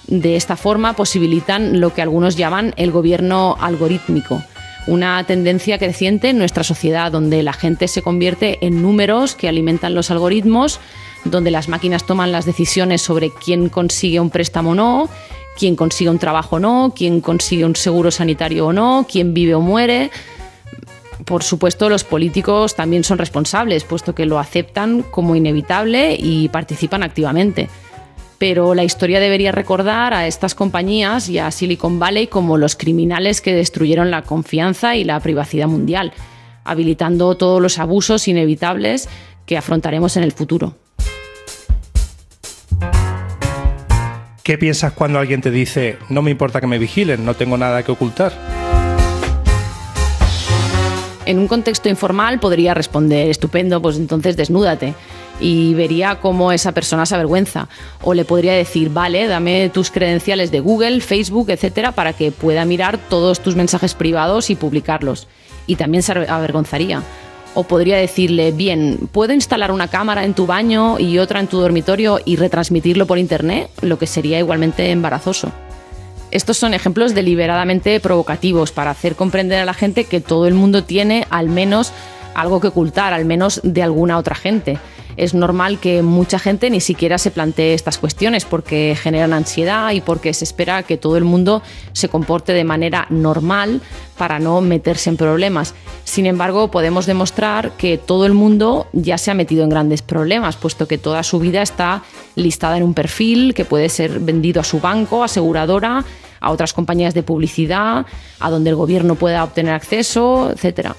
De 0.09 0.37
esta 0.37 0.57
forma 0.57 0.93
posibilitan 0.93 1.81
lo 1.81 1.93
que 1.93 2.03
algunos 2.03 2.37
llaman 2.37 2.75
el 2.77 2.93
gobierno 2.93 3.57
algorítmico, 3.61 4.43
una 4.87 5.25
tendencia 5.25 5.79
creciente 5.79 6.31
en 6.31 6.39
nuestra 6.39 6.63
sociedad 6.63 7.11
donde 7.11 7.43
la 7.43 7.53
gente 7.53 7.89
se 7.89 8.03
convierte 8.03 8.59
en 8.65 8.83
números 8.83 9.35
que 9.35 9.49
alimentan 9.49 9.95
los 9.95 10.13
algoritmos, 10.13 10.79
donde 11.25 11.51
las 11.51 11.69
máquinas 11.69 12.07
toman 12.07 12.31
las 12.31 12.47
decisiones 12.47 13.03
sobre 13.03 13.31
quién 13.31 13.69
consigue 13.69 14.21
un 14.21 14.31
préstamo 14.31 14.71
o 14.71 14.75
no, 14.77 15.09
quién 15.59 15.75
consigue 15.75 16.11
un 16.11 16.19
trabajo 16.19 16.57
o 16.57 16.61
no, 16.61 16.93
quién 16.95 17.21
consigue 17.21 17.65
un 17.65 17.75
seguro 17.75 18.13
sanitario 18.13 18.67
o 18.67 18.73
no, 18.73 19.07
quién 19.11 19.35
vive 19.35 19.55
o 19.55 19.61
muere. 19.61 20.11
Por 21.25 21.43
supuesto, 21.43 21.89
los 21.89 22.05
políticos 22.05 22.77
también 22.77 23.03
son 23.03 23.19
responsables, 23.19 23.83
puesto 23.83 24.15
que 24.15 24.27
lo 24.27 24.39
aceptan 24.39 25.03
como 25.03 25.35
inevitable 25.35 26.17
y 26.17 26.49
participan 26.51 27.03
activamente. 27.03 27.69
Pero 28.39 28.75
la 28.75 28.85
historia 28.85 29.19
debería 29.19 29.53
recordar 29.53 30.13
a 30.13 30.27
estas 30.27 30.55
compañías 30.55 31.29
y 31.29 31.39
a 31.39 31.51
Silicon 31.51 31.99
Valley 31.99 32.27
como 32.27 32.59
los 32.59 32.77
criminales 32.77 33.41
que 33.41 33.55
destruyeron 33.55 34.11
la 34.11 34.23
confianza 34.23 34.97
y 34.97 35.05
la 35.05 35.21
privacidad 35.21 35.69
mundial, 35.69 36.13
habilitando 36.65 37.37
todos 37.37 37.63
los 37.63 37.79
abusos 37.79 38.29
inevitables 38.29 39.09
que 39.47 39.57
afrontaremos 39.57 40.17
en 40.17 40.25
el 40.25 40.33
futuro. 40.33 40.75
¿Qué 44.43 44.59
piensas 44.59 44.93
cuando 44.93 45.19
alguien 45.19 45.41
te 45.41 45.51
dice, 45.51 45.99
no 46.09 46.23
me 46.23 46.31
importa 46.31 46.61
que 46.61 46.69
me 46.69 46.79
vigilen, 46.79 47.25
no 47.25 47.35
tengo 47.35 47.57
nada 47.57 47.83
que 47.83 47.91
ocultar? 47.91 48.33
En 51.25 51.41
un 51.41 51.49
contexto 51.49 51.89
informal 51.89 52.39
podría 52.39 52.73
responder, 52.73 53.29
estupendo, 53.29 53.83
pues 53.83 53.97
entonces 53.97 54.37
desnúdate. 54.37 54.95
Y 55.41 55.75
vería 55.75 56.17
cómo 56.21 56.53
esa 56.53 56.73
persona 56.73 57.05
se 57.05 57.15
avergüenza. 57.15 57.69
O 58.03 58.15
le 58.15 58.25
podría 58.25 58.55
decir, 58.55 58.91
vale, 58.91 59.27
dame 59.27 59.69
tus 59.69 59.91
credenciales 59.91 60.51
de 60.51 60.61
Google, 60.61 61.01
Facebook, 61.01 61.51
etcétera, 61.51 61.93
para 61.93 62.15
que 62.15 62.33
pueda 62.33 62.65
mirar 62.65 62.99
todos 63.11 63.41
tus 63.41 63.55
mensajes 63.55 63.95
privados 63.95 64.49
y 64.51 64.55
publicarlos. 64.55 65.29
Y 65.67 65.77
también 65.77 66.03
se 66.03 66.13
avergonzaría. 66.13 67.03
O 67.55 67.65
podría 67.65 67.97
decirle, 67.97 68.53
bien, 68.53 69.09
¿puedo 69.13 69.33
instalar 69.33 69.73
una 69.73 69.89
cámara 69.89 70.25
en 70.25 70.35
tu 70.35 70.47
baño 70.47 70.99
y 70.99 71.19
otra 71.19 71.41
en 71.41 71.47
tu 71.47 71.59
dormitorio 71.59 72.21
y 72.25 72.37
retransmitirlo 72.37 73.07
por 73.07 73.19
internet? 73.19 73.71
Lo 73.83 73.99
que 73.99 74.07
sería 74.07 74.39
igualmente 74.39 74.91
embarazoso. 74.91 75.53
Estos 76.31 76.59
son 76.59 76.75
ejemplos 76.75 77.15
deliberadamente 77.15 77.99
provocativos 78.01 78.73
para 78.73 78.91
hacer 78.91 79.17
comprender 79.17 79.61
a 79.61 79.65
la 79.65 79.75
gente 79.75 80.05
que 80.05 80.21
todo 80.21 80.47
el 80.47 80.55
mundo 80.55 80.85
tiene 80.85 81.27
al 81.31 81.49
menos 81.49 81.93
algo 82.35 82.61
que 82.61 82.69
ocultar, 82.69 83.15
al 83.15 83.25
menos 83.25 83.61
de 83.63 83.83
alguna 83.83 84.19
otra 84.19 84.35
gente 84.35 84.79
es 85.17 85.35
normal 85.35 85.79
que 85.79 86.03
mucha 86.03 86.39
gente 86.39 86.71
ni 86.71 86.81
siquiera 86.81 87.19
se 87.19 87.31
plantee 87.31 87.75
estas 87.75 87.99
cuestiones 87.99 88.45
porque 88.45 88.97
generan 89.01 89.33
ansiedad 89.33 89.91
y 89.93 90.01
porque 90.01 90.35
se 90.35 90.45
espera 90.45 90.83
que 90.83 90.97
todo 90.97 91.17
el 91.17 91.25
mundo 91.25 91.63
se 91.93 92.09
comporte 92.09 92.53
de 92.53 92.65
manera 92.65 93.07
normal 93.11 93.81
para 94.19 94.39
no 94.39 94.61
meterse 94.61 95.11
en 95.11 95.17
problemas. 95.17 95.75
Sin 96.05 96.27
embargo, 96.27 96.71
podemos 96.71 97.07
demostrar 97.07 97.73
que 97.73 97.99
todo 97.99 98.27
el 98.27 98.33
mundo 98.33 98.87
ya 98.93 99.19
se 99.19 99.31
ha 99.31 99.35
metido 99.35 99.65
en 99.65 99.71
grandes 99.71 100.03
problemas, 100.03 100.57
puesto 100.57 100.87
que 100.87 100.99
toda 100.99 101.23
su 101.23 101.39
vida 101.39 101.63
está 101.63 102.03
listada 102.35 102.77
en 102.77 102.83
un 102.83 102.95
perfil 102.95 103.55
que 103.55 103.65
puede 103.65 103.89
ser 103.89 104.21
vendido 104.21 104.61
a 104.61 104.65
su 104.65 104.81
banco, 104.81 105.25
aseguradora, 105.25 106.05
a 106.41 106.51
otras 106.51 106.73
compañías 106.73 107.15
de 107.15 107.23
publicidad, 107.23 108.07
a 108.41 108.51
donde 108.51 108.71
el 108.71 108.77
gobierno 108.77 109.15
pueda 109.15 109.43
obtener 109.43 109.75
acceso, 109.75 110.51
etcétera. 110.53 110.95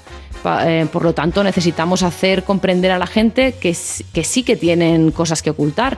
Eh, 0.65 0.87
por 0.91 1.03
lo 1.03 1.13
tanto, 1.13 1.43
necesitamos 1.43 2.03
hacer 2.03 2.43
comprender 2.43 2.91
a 2.91 2.99
la 2.99 3.07
gente 3.07 3.53
que, 3.53 3.73
sí 3.73 4.43
que 4.43 4.55
tienen 4.55 5.11
cosas 5.11 5.41
que 5.41 5.49
ocultar, 5.49 5.97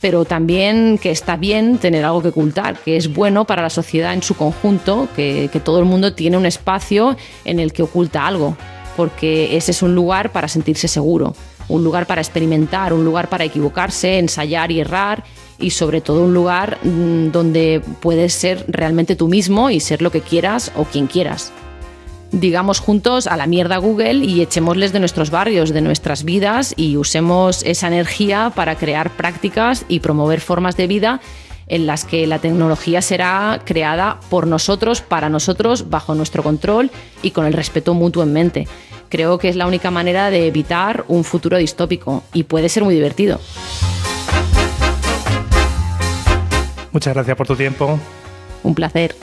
pero 0.00 0.24
también 0.24 0.98
que 0.98 1.10
está 1.10 1.36
bien 1.36 1.78
tener 1.78 2.04
algo 2.04 2.22
que 2.22 2.28
ocultar, 2.28 2.78
que 2.78 2.96
es 2.96 3.12
bueno 3.12 3.44
para 3.44 3.62
la 3.62 3.70
sociedad 3.70 4.14
en 4.14 4.22
su 4.22 4.34
conjunto, 4.34 5.08
que, 5.14 5.50
que, 5.52 5.60
todo 5.60 5.78
el 5.78 5.84
mundo 5.84 6.14
tiene 6.14 6.36
un 6.36 6.46
espacio 6.46 7.16
en 7.44 7.60
el 7.60 7.72
que 7.72 7.82
oculta 7.82 8.26
algo, 8.26 8.56
porque 8.96 9.56
ese 9.56 9.72
es 9.72 9.82
un 9.82 9.94
lugar 9.94 10.32
para 10.32 10.48
sentirse 10.48 10.88
seguro, 10.88 11.34
un 11.68 11.84
lugar 11.84 12.06
para 12.06 12.20
experimentar, 12.20 12.92
un 12.92 13.04
lugar 13.04 13.28
para 13.28 13.44
equivocarse, 13.44 14.18
ensayar 14.18 14.70
y 14.70 14.80
errar, 14.80 15.24
y 15.58 15.70
sobre 15.70 16.00
todo 16.00 16.24
un 16.24 16.32
lugar 16.32 16.78
mm, 16.82 17.32
donde 17.32 17.82
puedes 18.00 18.32
ser 18.32 18.64
realmente 18.68 19.16
tú 19.16 19.28
mismo 19.28 19.68
y 19.68 19.80
ser 19.80 20.00
lo 20.00 20.10
que 20.10 20.22
quieras 20.22 20.72
o 20.74 20.84
quien 20.84 21.06
quieras 21.06 21.52
digamos 22.32 22.80
juntos 22.80 23.26
a 23.26 23.36
la 23.36 23.46
mierda 23.46 23.78
Google 23.78 24.24
y 24.24 24.40
echémosles 24.40 24.92
de 24.92 25.00
nuestros 25.00 25.30
barrios, 25.30 25.70
de 25.70 25.80
nuestras 25.80 26.24
vidas 26.24 26.74
y 26.76 26.96
usemos 26.96 27.62
esa 27.64 27.88
energía 27.88 28.52
para 28.54 28.76
crear 28.76 29.10
prácticas 29.10 29.84
y 29.88 30.00
promover 30.00 30.40
formas 30.40 30.76
de 30.76 30.86
vida 30.86 31.20
en 31.66 31.86
las 31.86 32.04
que 32.04 32.26
la 32.26 32.40
tecnología 32.40 33.00
será 33.00 33.62
creada 33.64 34.18
por 34.28 34.46
nosotros, 34.46 35.00
para 35.02 35.28
nosotros, 35.28 35.88
bajo 35.88 36.14
nuestro 36.14 36.42
control 36.42 36.90
y 37.22 37.30
con 37.30 37.46
el 37.46 37.52
respeto 37.52 37.94
mutuo 37.94 38.24
en 38.24 38.32
mente. 38.32 38.68
Creo 39.08 39.38
que 39.38 39.48
es 39.48 39.56
la 39.56 39.66
única 39.66 39.90
manera 39.90 40.30
de 40.30 40.46
evitar 40.46 41.04
un 41.08 41.24
futuro 41.24 41.56
distópico 41.58 42.24
y 42.32 42.42
puede 42.42 42.68
ser 42.68 42.84
muy 42.84 42.94
divertido. 42.94 43.40
Muchas 46.92 47.14
gracias 47.14 47.36
por 47.36 47.46
tu 47.46 47.54
tiempo. 47.54 47.98
Un 48.64 48.74
placer. 48.74 49.14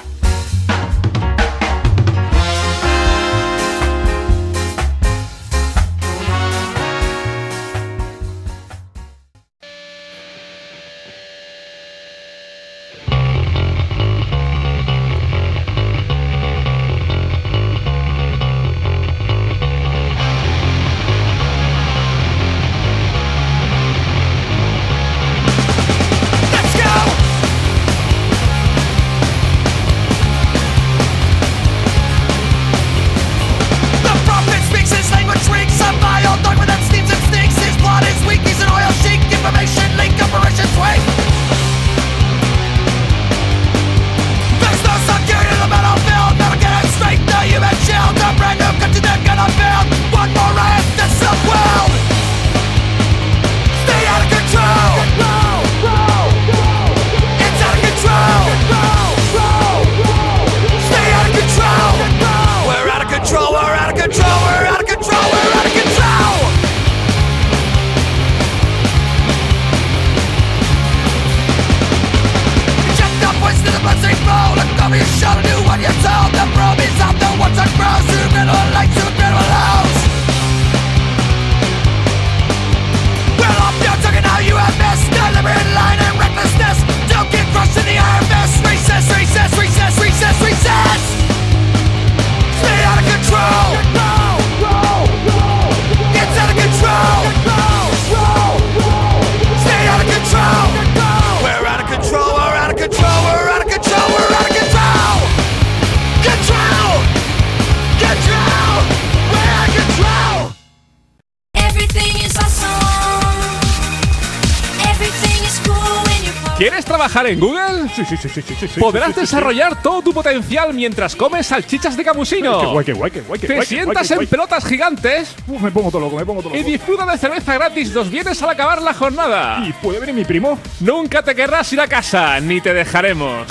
Sí, 117.98 118.06
sí, 118.06 118.16
sí, 118.16 118.30
sí, 118.30 118.42
sí, 118.44 118.56
sí, 118.60 118.68
sí, 118.68 118.80
Podrás 118.80 119.08
sí, 119.08 119.14
sí, 119.14 119.20
sí. 119.22 119.22
desarrollar 119.22 119.82
todo 119.82 120.04
tu 120.04 120.14
potencial 120.14 120.72
mientras 120.72 121.16
comes 121.16 121.48
salchichas 121.48 121.98
de 121.98 122.04
camusino. 122.04 122.60
Qué 122.60 122.66
guay, 122.68 122.86
qué 122.86 122.94
guay, 122.94 123.12
qué 123.12 123.22
guay, 123.22 123.40
qué 123.40 123.48
Te 123.48 123.66
sientas 123.66 124.12
en 124.12 124.18
guay. 124.18 124.28
pelotas 124.28 124.64
gigantes 124.66 125.34
Uf, 125.48 125.60
me 125.60 125.72
pongo 125.72 125.90
todo 125.90 126.02
loco, 126.02 126.16
me 126.18 126.24
pongo 126.24 126.44
todo 126.44 126.56
y 126.56 126.62
disfruta 126.62 127.08
de 127.08 127.18
cerveza 127.18 127.56
gratis 127.56 127.92
dos 127.92 128.12
viernes 128.12 128.40
al 128.44 128.50
acabar 128.52 128.84
la 128.84 128.94
jornada. 128.94 129.64
¿Y 129.68 129.74
puede 129.74 130.00
venir 130.00 130.14
mi 130.14 130.26
primo? 130.26 130.60
Nunca 130.82 131.24
te 131.24 131.34
querrás 131.34 131.74
ir 131.74 131.82
a 131.82 131.88
casa, 131.88 132.40
ni 132.40 132.62
te 132.62 132.72
dejaremos. 132.72 133.48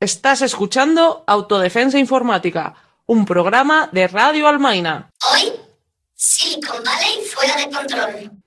Estás 0.00 0.42
escuchando 0.42 1.24
Autodefensa 1.26 1.98
Informática, 1.98 2.74
un 3.06 3.24
programa 3.24 3.88
de 3.90 4.06
Radio 4.06 4.48
Almaina. 4.48 5.08
Hoy, 5.32 5.52
Silicon 6.14 6.82
Valley 6.84 7.24
fuera 7.32 7.56
de 7.56 7.70
control. 7.70 8.41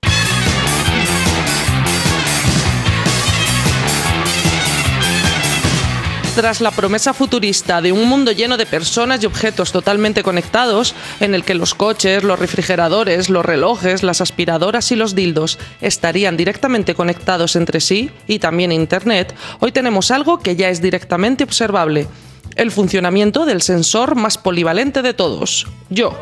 Tras 6.36 6.60
la 6.60 6.70
promesa 6.70 7.14
futurista 7.14 7.80
de 7.80 7.92
un 7.92 8.06
mundo 8.06 8.30
lleno 8.30 8.58
de 8.58 8.66
personas 8.66 9.22
y 9.22 9.26
objetos 9.26 9.72
totalmente 9.72 10.22
conectados, 10.22 10.94
en 11.18 11.34
el 11.34 11.44
que 11.44 11.54
los 11.54 11.74
coches, 11.74 12.24
los 12.24 12.38
refrigeradores, 12.38 13.30
los 13.30 13.42
relojes, 13.42 14.02
las 14.02 14.20
aspiradoras 14.20 14.92
y 14.92 14.96
los 14.96 15.14
dildos 15.14 15.58
estarían 15.80 16.36
directamente 16.36 16.94
conectados 16.94 17.56
entre 17.56 17.80
sí 17.80 18.10
y 18.26 18.38
también 18.38 18.70
Internet, 18.70 19.34
hoy 19.60 19.72
tenemos 19.72 20.10
algo 20.10 20.38
que 20.38 20.56
ya 20.56 20.68
es 20.68 20.82
directamente 20.82 21.42
observable, 21.42 22.06
el 22.54 22.70
funcionamiento 22.70 23.46
del 23.46 23.62
sensor 23.62 24.14
más 24.14 24.36
polivalente 24.36 25.00
de 25.00 25.14
todos, 25.14 25.66
yo. 25.88 26.18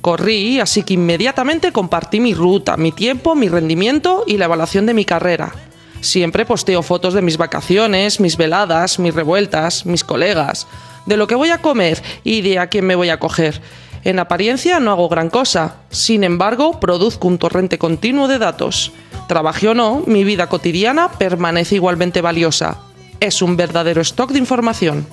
Corrí, 0.00 0.58
así 0.58 0.82
que 0.82 0.94
inmediatamente 0.94 1.70
compartí 1.70 2.18
mi 2.18 2.34
ruta, 2.34 2.76
mi 2.76 2.90
tiempo, 2.90 3.36
mi 3.36 3.48
rendimiento 3.48 4.24
y 4.26 4.36
la 4.36 4.46
evaluación 4.46 4.84
de 4.84 4.94
mi 4.94 5.04
carrera. 5.04 5.52
Siempre 6.00 6.46
posteo 6.46 6.82
fotos 6.82 7.14
de 7.14 7.22
mis 7.22 7.36
vacaciones, 7.36 8.20
mis 8.20 8.36
veladas, 8.36 8.98
mis 8.98 9.14
revueltas, 9.14 9.84
mis 9.84 10.04
colegas, 10.04 10.66
de 11.06 11.16
lo 11.16 11.26
que 11.26 11.34
voy 11.34 11.50
a 11.50 11.58
comer 11.58 12.02
y 12.24 12.40
de 12.42 12.58
a 12.58 12.68
quién 12.68 12.86
me 12.86 12.94
voy 12.94 13.10
a 13.10 13.18
coger. 13.18 13.60
En 14.04 14.18
apariencia 14.18 14.78
no 14.80 14.92
hago 14.92 15.08
gran 15.08 15.28
cosa, 15.28 15.76
sin 15.90 16.22
embargo 16.22 16.78
produzco 16.78 17.26
un 17.26 17.38
torrente 17.38 17.78
continuo 17.78 18.28
de 18.28 18.38
datos. 18.38 18.92
Trabaje 19.26 19.68
o 19.68 19.74
no, 19.74 20.02
mi 20.06 20.24
vida 20.24 20.48
cotidiana 20.48 21.10
permanece 21.12 21.74
igualmente 21.74 22.20
valiosa. 22.20 22.78
Es 23.20 23.42
un 23.42 23.56
verdadero 23.56 24.00
stock 24.00 24.30
de 24.30 24.38
información. 24.38 25.06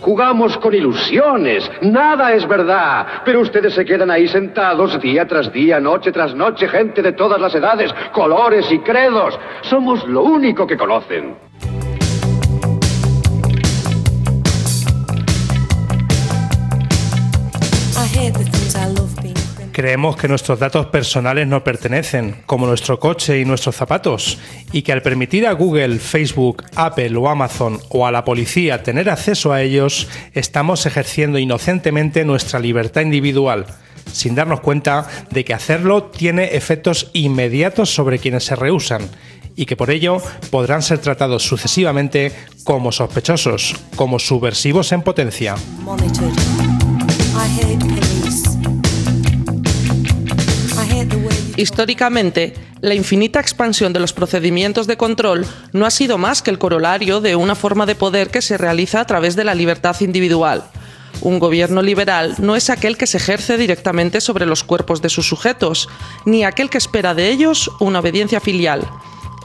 Jugamos 0.00 0.56
con 0.58 0.74
ilusiones, 0.74 1.70
nada 1.82 2.32
es 2.32 2.46
verdad, 2.46 3.06
pero 3.24 3.40
ustedes 3.40 3.74
se 3.74 3.84
quedan 3.84 4.10
ahí 4.10 4.28
sentados 4.28 5.00
día 5.00 5.26
tras 5.26 5.52
día, 5.52 5.80
noche 5.80 6.12
tras 6.12 6.34
noche, 6.34 6.68
gente 6.68 7.02
de 7.02 7.12
todas 7.12 7.40
las 7.40 7.54
edades, 7.54 7.92
colores 8.12 8.70
y 8.70 8.78
credos. 8.80 9.38
Somos 9.62 10.06
lo 10.06 10.22
único 10.22 10.66
que 10.66 10.76
conocen. 10.76 11.36
Creemos 19.76 20.16
que 20.16 20.26
nuestros 20.26 20.58
datos 20.58 20.86
personales 20.86 21.46
nos 21.46 21.60
pertenecen, 21.60 22.36
como 22.46 22.66
nuestro 22.66 22.98
coche 22.98 23.38
y 23.40 23.44
nuestros 23.44 23.76
zapatos, 23.76 24.38
y 24.72 24.80
que 24.80 24.90
al 24.90 25.02
permitir 25.02 25.46
a 25.46 25.52
Google, 25.52 25.98
Facebook, 25.98 26.64
Apple 26.76 27.14
o 27.18 27.28
Amazon 27.28 27.78
o 27.90 28.06
a 28.06 28.10
la 28.10 28.24
policía 28.24 28.82
tener 28.82 29.10
acceso 29.10 29.52
a 29.52 29.60
ellos, 29.60 30.08
estamos 30.32 30.86
ejerciendo 30.86 31.38
inocentemente 31.38 32.24
nuestra 32.24 32.58
libertad 32.58 33.02
individual, 33.02 33.66
sin 34.10 34.34
darnos 34.34 34.60
cuenta 34.60 35.10
de 35.30 35.44
que 35.44 35.52
hacerlo 35.52 36.04
tiene 36.04 36.56
efectos 36.56 37.10
inmediatos 37.12 37.94
sobre 37.94 38.18
quienes 38.18 38.44
se 38.44 38.56
rehusan, 38.56 39.02
y 39.56 39.66
que 39.66 39.76
por 39.76 39.90
ello 39.90 40.22
podrán 40.50 40.80
ser 40.80 41.00
tratados 41.00 41.42
sucesivamente 41.42 42.32
como 42.64 42.92
sospechosos, 42.92 43.76
como 43.94 44.18
subversivos 44.20 44.90
en 44.92 45.02
potencia. 45.02 45.54
Históricamente, 51.56 52.52
la 52.82 52.94
infinita 52.94 53.40
expansión 53.40 53.94
de 53.94 54.00
los 54.00 54.12
procedimientos 54.12 54.86
de 54.86 54.98
control 54.98 55.46
no 55.72 55.86
ha 55.86 55.90
sido 55.90 56.18
más 56.18 56.42
que 56.42 56.50
el 56.50 56.58
corolario 56.58 57.22
de 57.22 57.34
una 57.34 57.54
forma 57.54 57.86
de 57.86 57.94
poder 57.94 58.30
que 58.30 58.42
se 58.42 58.58
realiza 58.58 59.00
a 59.00 59.06
través 59.06 59.36
de 59.36 59.44
la 59.44 59.54
libertad 59.54 59.96
individual. 60.00 60.64
Un 61.22 61.38
gobierno 61.38 61.80
liberal 61.80 62.34
no 62.38 62.56
es 62.56 62.68
aquel 62.68 62.98
que 62.98 63.06
se 63.06 63.16
ejerce 63.16 63.56
directamente 63.56 64.20
sobre 64.20 64.44
los 64.44 64.64
cuerpos 64.64 65.00
de 65.00 65.08
sus 65.08 65.26
sujetos, 65.26 65.88
ni 66.26 66.44
aquel 66.44 66.68
que 66.68 66.76
espera 66.76 67.14
de 67.14 67.30
ellos 67.30 67.70
una 67.80 68.00
obediencia 68.00 68.40
filial. 68.40 68.86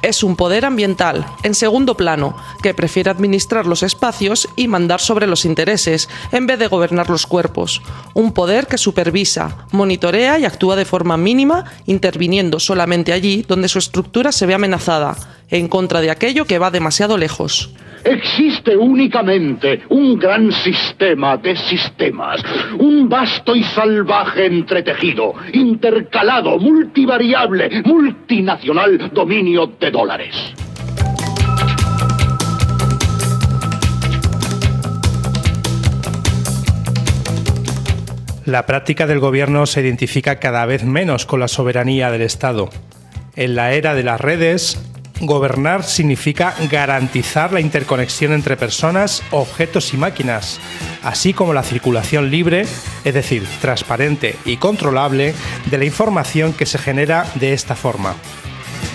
Es 0.02 0.24
un 0.24 0.36
poder 0.36 0.66
ambiental, 0.66 1.26
en 1.44 1.54
segundo 1.54 1.96
plano, 1.96 2.36
que 2.64 2.74
prefiere 2.74 3.12
administrar 3.12 3.68
los 3.68 3.84
espacios 3.84 4.50
y 4.56 4.68
mandar 4.68 5.00
sobre 5.00 5.28
los 5.28 5.46
intereses, 5.46 6.10
en 6.32 6.48
vez 6.48 6.58
de 6.58 6.68
gobernar 6.68 7.10
los 7.10 7.28
cuerpos. 7.28 7.82
Un 8.16 8.34
poder 8.34 8.66
que 8.66 8.80
supervisa, 8.80 9.68
monitorea 9.72 10.40
y 10.40 10.46
actúa 10.46 10.76
de 10.76 10.86
forma 10.86 11.18
mínima, 11.18 11.66
interviniendo 11.86 12.60
solamente 12.60 13.14
allí 13.14 13.46
donde 13.48 13.68
su 13.68 13.78
estructura 13.78 14.32
se 14.32 14.48
ve 14.48 14.56
amenazada, 14.56 15.16
en 15.50 15.68
contra 15.68 16.02
de 16.02 16.10
aquello 16.10 16.46
que 16.46 16.58
va 16.58 16.72
demasiado 16.72 17.18
lejos. 17.18 17.72
Existe 18.04 18.76
únicamente 18.76 19.82
un 19.90 20.18
gran 20.18 20.52
sistema 20.52 21.38
de 21.38 21.56
sistemas, 21.56 22.42
un 22.80 23.08
vasto 23.08 23.56
y 23.56 23.64
salvaje 23.64 24.48
entretejido, 24.48 25.34
intercalado, 25.54 26.58
multivariable, 26.58 27.84
multinacional 27.86 29.12
dominio 29.14 29.68
de 29.80 29.92
dólares. 29.92 30.36
La 38.46 38.66
práctica 38.66 39.06
del 39.06 39.20
gobierno 39.20 39.68
se 39.68 39.82
identifica 39.82 40.40
cada 40.40 40.66
vez 40.66 40.84
menos 40.84 41.28
con 41.28 41.40
la 41.40 41.48
soberanía 41.48 42.10
del 42.10 42.24
Estado. 42.24 42.70
En 43.36 43.56
la 43.56 43.74
era 43.74 43.94
de 43.94 44.04
las 44.04 44.20
redes, 44.20 44.91
gobernar 45.26 45.84
significa 45.84 46.56
garantizar 46.70 47.54
la 47.54 47.62
interconexión 47.62 48.34
entre 48.34 48.58
personas, 48.58 49.24
objetos 49.32 49.94
y 49.94 49.98
máquinas, 49.98 50.60
así 51.04 51.34
como 51.34 51.54
la 51.54 51.64
circulación 51.64 52.30
libre, 52.32 52.66
es 53.04 53.14
decir, 53.14 53.46
transparente 53.62 54.36
y 54.46 54.58
controlable, 54.58 55.34
de 55.66 55.78
la 55.78 55.86
información 55.86 56.54
que 56.54 56.66
se 56.66 56.78
genera 56.78 57.26
de 57.36 57.54
esta 57.54 57.76
forma. 57.76 58.16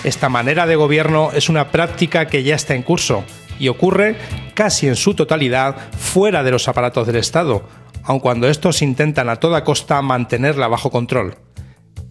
Esta 0.03 0.29
manera 0.29 0.67
de 0.67 0.75
gobierno 0.75 1.31
es 1.33 1.49
una 1.49 1.71
práctica 1.71 2.27
que 2.27 2.43
ya 2.43 2.55
está 2.55 2.75
en 2.75 2.83
curso 2.83 3.23
y 3.59 3.67
ocurre 3.67 4.15
casi 4.53 4.87
en 4.87 4.95
su 4.95 5.13
totalidad 5.13 5.91
fuera 5.97 6.43
de 6.43 6.51
los 6.51 6.67
aparatos 6.67 7.07
del 7.07 7.17
Estado, 7.17 7.67
aun 8.03 8.19
cuando 8.19 8.47
estos 8.47 8.81
intentan 8.81 9.29
a 9.29 9.37
toda 9.37 9.63
costa 9.63 10.01
mantenerla 10.01 10.67
bajo 10.67 10.91
control. 10.91 11.46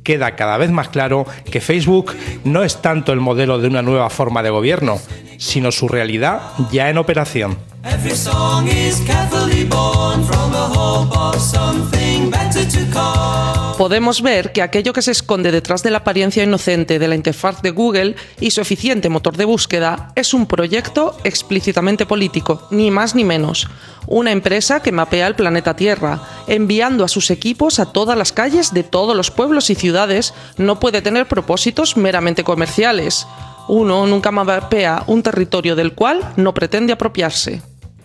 Queda 0.06 0.36
cada 0.36 0.56
vez 0.56 0.70
más 0.70 0.88
claro 0.88 1.26
que 1.50 1.60
Facebook 1.60 2.14
no 2.44 2.62
es 2.62 2.80
tanto 2.80 3.12
el 3.12 3.18
modelo 3.18 3.58
de 3.58 3.66
una 3.66 3.82
nueva 3.82 4.08
forma 4.08 4.40
de 4.44 4.50
gobierno, 4.50 5.00
sino 5.36 5.72
su 5.72 5.88
realidad 5.88 6.42
ya 6.70 6.88
en 6.90 6.98
operación. 6.98 7.58
Every 7.88 8.16
song 8.16 8.66
is 8.66 9.00
carefully 9.06 9.64
born 9.64 10.24
from 10.24 10.50
the 10.50 10.58
hope 10.58 11.16
of 11.16 11.40
something 11.40 12.30
better 12.30 12.66
to 12.66 12.80
come. 12.92 13.76
Podemos 13.78 14.22
ver 14.22 14.50
que 14.50 14.62
aquello 14.62 14.92
que 14.92 15.02
se 15.02 15.12
esconde 15.12 15.52
detrás 15.52 15.84
de 15.84 15.92
la 15.92 15.98
apariencia 15.98 16.42
inocente 16.42 16.98
de 16.98 17.06
la 17.06 17.14
interfaz 17.14 17.62
de 17.62 17.70
Google 17.70 18.16
y 18.40 18.50
su 18.50 18.60
eficiente 18.60 19.08
motor 19.08 19.36
de 19.36 19.44
búsqueda 19.44 20.10
es 20.16 20.34
un 20.34 20.46
proyecto 20.46 21.16
explícitamente 21.22 22.06
político, 22.06 22.66
ni 22.72 22.90
más 22.90 23.14
ni 23.14 23.22
menos. 23.22 23.68
Una 24.08 24.32
empresa 24.32 24.80
que 24.80 24.90
mapea 24.90 25.28
el 25.28 25.36
planeta 25.36 25.76
Tierra, 25.76 26.20
enviando 26.48 27.04
a 27.04 27.08
sus 27.08 27.30
equipos 27.30 27.78
a 27.78 27.92
todas 27.92 28.18
las 28.18 28.32
calles 28.32 28.74
de 28.74 28.82
todos 28.82 29.14
los 29.14 29.30
pueblos 29.30 29.70
y 29.70 29.76
ciudades, 29.76 30.34
no 30.56 30.80
puede 30.80 31.02
tener 31.02 31.28
propósitos 31.28 31.96
meramente 31.96 32.42
comerciales. 32.42 33.28
Uno 33.68 34.06
nunca 34.06 34.32
mapea 34.32 35.04
un 35.06 35.22
territorio 35.22 35.76
del 35.76 35.92
cual 35.92 36.32
no 36.36 36.52
pretende 36.52 36.92
apropiarse. 36.92 37.62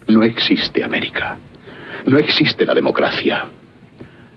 No 0.07 0.23
existe 0.23 0.83
América. 0.83 1.37
No 2.05 2.17
existe 2.17 2.65
la 2.65 2.73
democracia. 2.73 3.45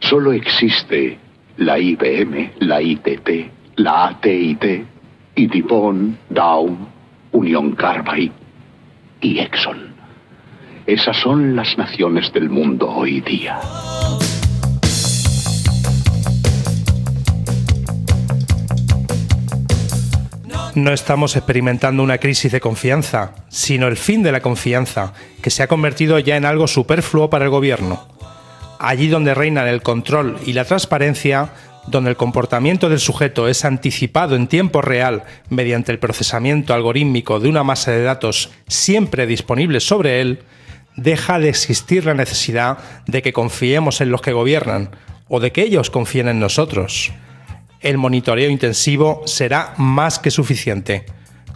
Solo 0.00 0.32
existe 0.32 1.18
la 1.56 1.78
IBM, 1.78 2.52
la 2.60 2.80
ITT, 2.82 3.28
la 3.76 4.08
AT&T, 4.08 4.84
DuPont, 5.36 6.18
Dow, 6.28 6.76
Union 7.32 7.72
Carbide 7.72 8.32
y 9.20 9.38
Exxon. 9.38 9.94
Esas 10.86 11.16
son 11.16 11.56
las 11.56 11.78
naciones 11.78 12.32
del 12.32 12.50
mundo 12.50 12.90
hoy 12.90 13.20
día. 13.22 13.58
No 20.74 20.92
estamos 20.92 21.36
experimentando 21.36 22.02
una 22.02 22.18
crisis 22.18 22.50
de 22.50 22.60
confianza, 22.60 23.30
sino 23.48 23.86
el 23.86 23.96
fin 23.96 24.24
de 24.24 24.32
la 24.32 24.40
confianza, 24.40 25.12
que 25.40 25.50
se 25.50 25.62
ha 25.62 25.68
convertido 25.68 26.18
ya 26.18 26.36
en 26.36 26.44
algo 26.44 26.66
superfluo 26.66 27.30
para 27.30 27.44
el 27.44 27.52
gobierno. 27.52 28.08
Allí 28.80 29.06
donde 29.06 29.34
reinan 29.34 29.68
el 29.68 29.82
control 29.82 30.36
y 30.44 30.52
la 30.52 30.64
transparencia, 30.64 31.50
donde 31.86 32.10
el 32.10 32.16
comportamiento 32.16 32.88
del 32.88 32.98
sujeto 32.98 33.46
es 33.46 33.64
anticipado 33.64 34.34
en 34.34 34.48
tiempo 34.48 34.82
real 34.82 35.22
mediante 35.48 35.92
el 35.92 36.00
procesamiento 36.00 36.74
algorítmico 36.74 37.38
de 37.38 37.50
una 37.50 37.62
masa 37.62 37.92
de 37.92 38.02
datos 38.02 38.50
siempre 38.66 39.28
disponibles 39.28 39.86
sobre 39.86 40.20
él, 40.20 40.40
deja 40.96 41.38
de 41.38 41.50
existir 41.50 42.04
la 42.04 42.14
necesidad 42.14 42.78
de 43.06 43.22
que 43.22 43.32
confiemos 43.32 44.00
en 44.00 44.10
los 44.10 44.22
que 44.22 44.32
gobiernan 44.32 44.90
o 45.28 45.38
de 45.38 45.52
que 45.52 45.62
ellos 45.62 45.90
confíen 45.90 46.26
en 46.26 46.40
nosotros. 46.40 47.12
El 47.84 47.98
monitoreo 47.98 48.48
intensivo 48.48 49.20
será 49.26 49.74
más 49.76 50.18
que 50.18 50.30
suficiente. 50.30 51.04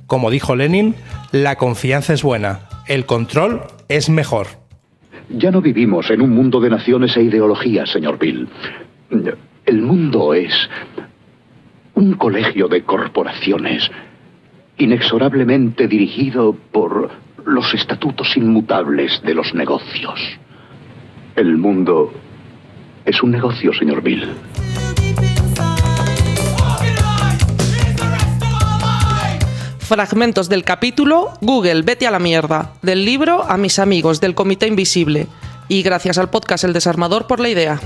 Como 0.06 0.30
dijo 0.30 0.54
Lenin, 0.54 0.94
la 1.32 1.56
confianza 1.56 2.12
es 2.12 2.22
buena, 2.22 2.68
el 2.86 3.06
control 3.06 3.62
es 3.88 4.10
mejor. 4.10 4.46
Ya 5.30 5.50
no 5.50 5.62
vivimos 5.62 6.10
en 6.10 6.20
un 6.20 6.34
mundo 6.34 6.60
de 6.60 6.68
naciones 6.68 7.16
e 7.16 7.22
ideologías, 7.22 7.88
señor 7.90 8.18
Bill. 8.18 8.46
El 9.64 9.80
mundo 9.80 10.34
es 10.34 10.52
un 11.94 12.12
colegio 12.12 12.68
de 12.68 12.82
corporaciones, 12.82 13.90
inexorablemente 14.76 15.88
dirigido 15.88 16.54
por 16.72 17.10
los 17.46 17.72
estatutos 17.72 18.36
inmutables 18.36 19.22
de 19.22 19.32
los 19.32 19.54
negocios. 19.54 20.20
El 21.36 21.56
mundo 21.56 22.12
es 23.06 23.22
un 23.22 23.30
negocio, 23.30 23.72
señor 23.72 24.02
Bill. 24.02 24.28
Fragmentos 29.89 30.51
del 30.51 30.64
capítulo 30.64 31.32
Google, 31.41 31.80
vete 31.80 32.07
a 32.07 32.11
la 32.11 32.18
mierda, 32.18 32.74
del 32.82 33.07
libro 33.07 33.51
A 33.51 33.57
mis 33.57 33.78
amigos 33.78 34.20
del 34.20 34.34
Comité 34.34 34.66
Invisible. 34.66 35.28
Y 35.66 35.82
gracias 35.82 36.18
al 36.18 36.28
podcast 36.28 36.64
El 36.64 36.74
Desarmador 36.74 37.26
por 37.26 37.41
la 37.41 37.49
idea. 37.49 37.80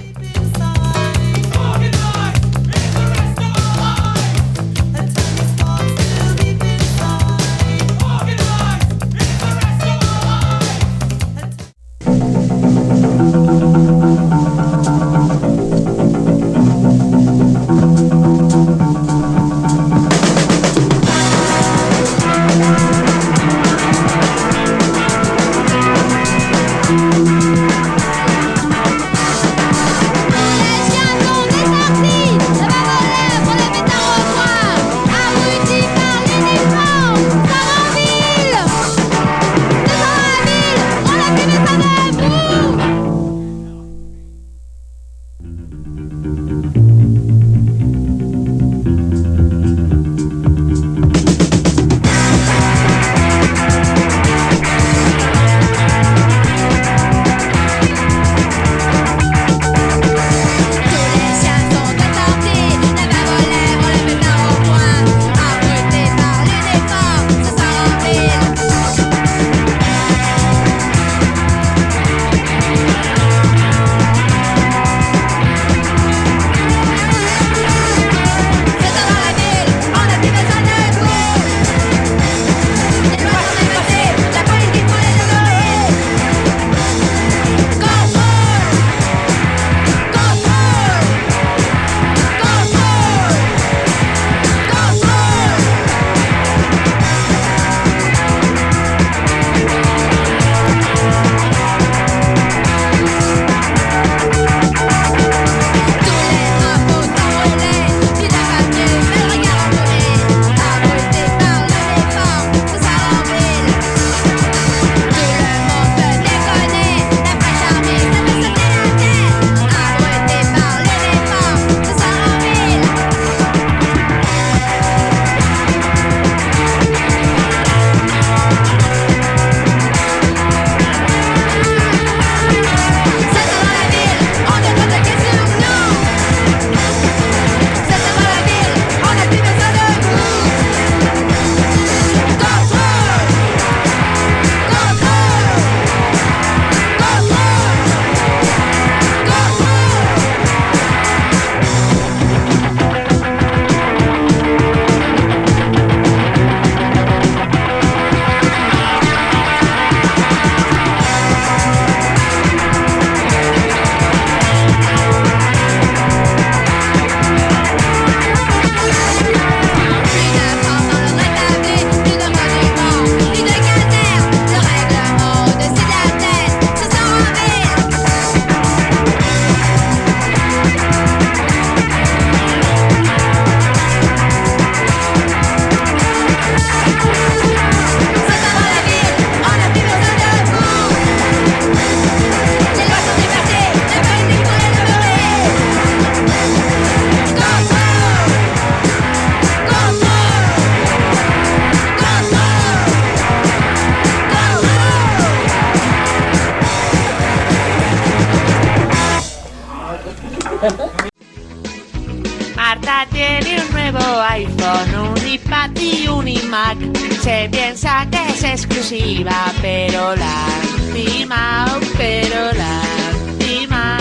Tiene 213.11 213.61
un 213.61 213.73
nuevo 213.73 214.21
iPhone, 214.21 214.95
un 215.11 215.29
iPad 215.29 215.71
y 215.77 216.07
un 216.07 216.29
iMac. 216.29 216.79
Se 217.21 217.49
piensa 217.51 218.07
que 218.11 218.29
es 218.29 218.45
exclusiva, 218.45 219.53
pero 219.61 220.15
la 220.15 220.47
lastima, 220.47 221.81
pero 221.97 222.53
la 222.53 222.83
lastima. 223.11 223.99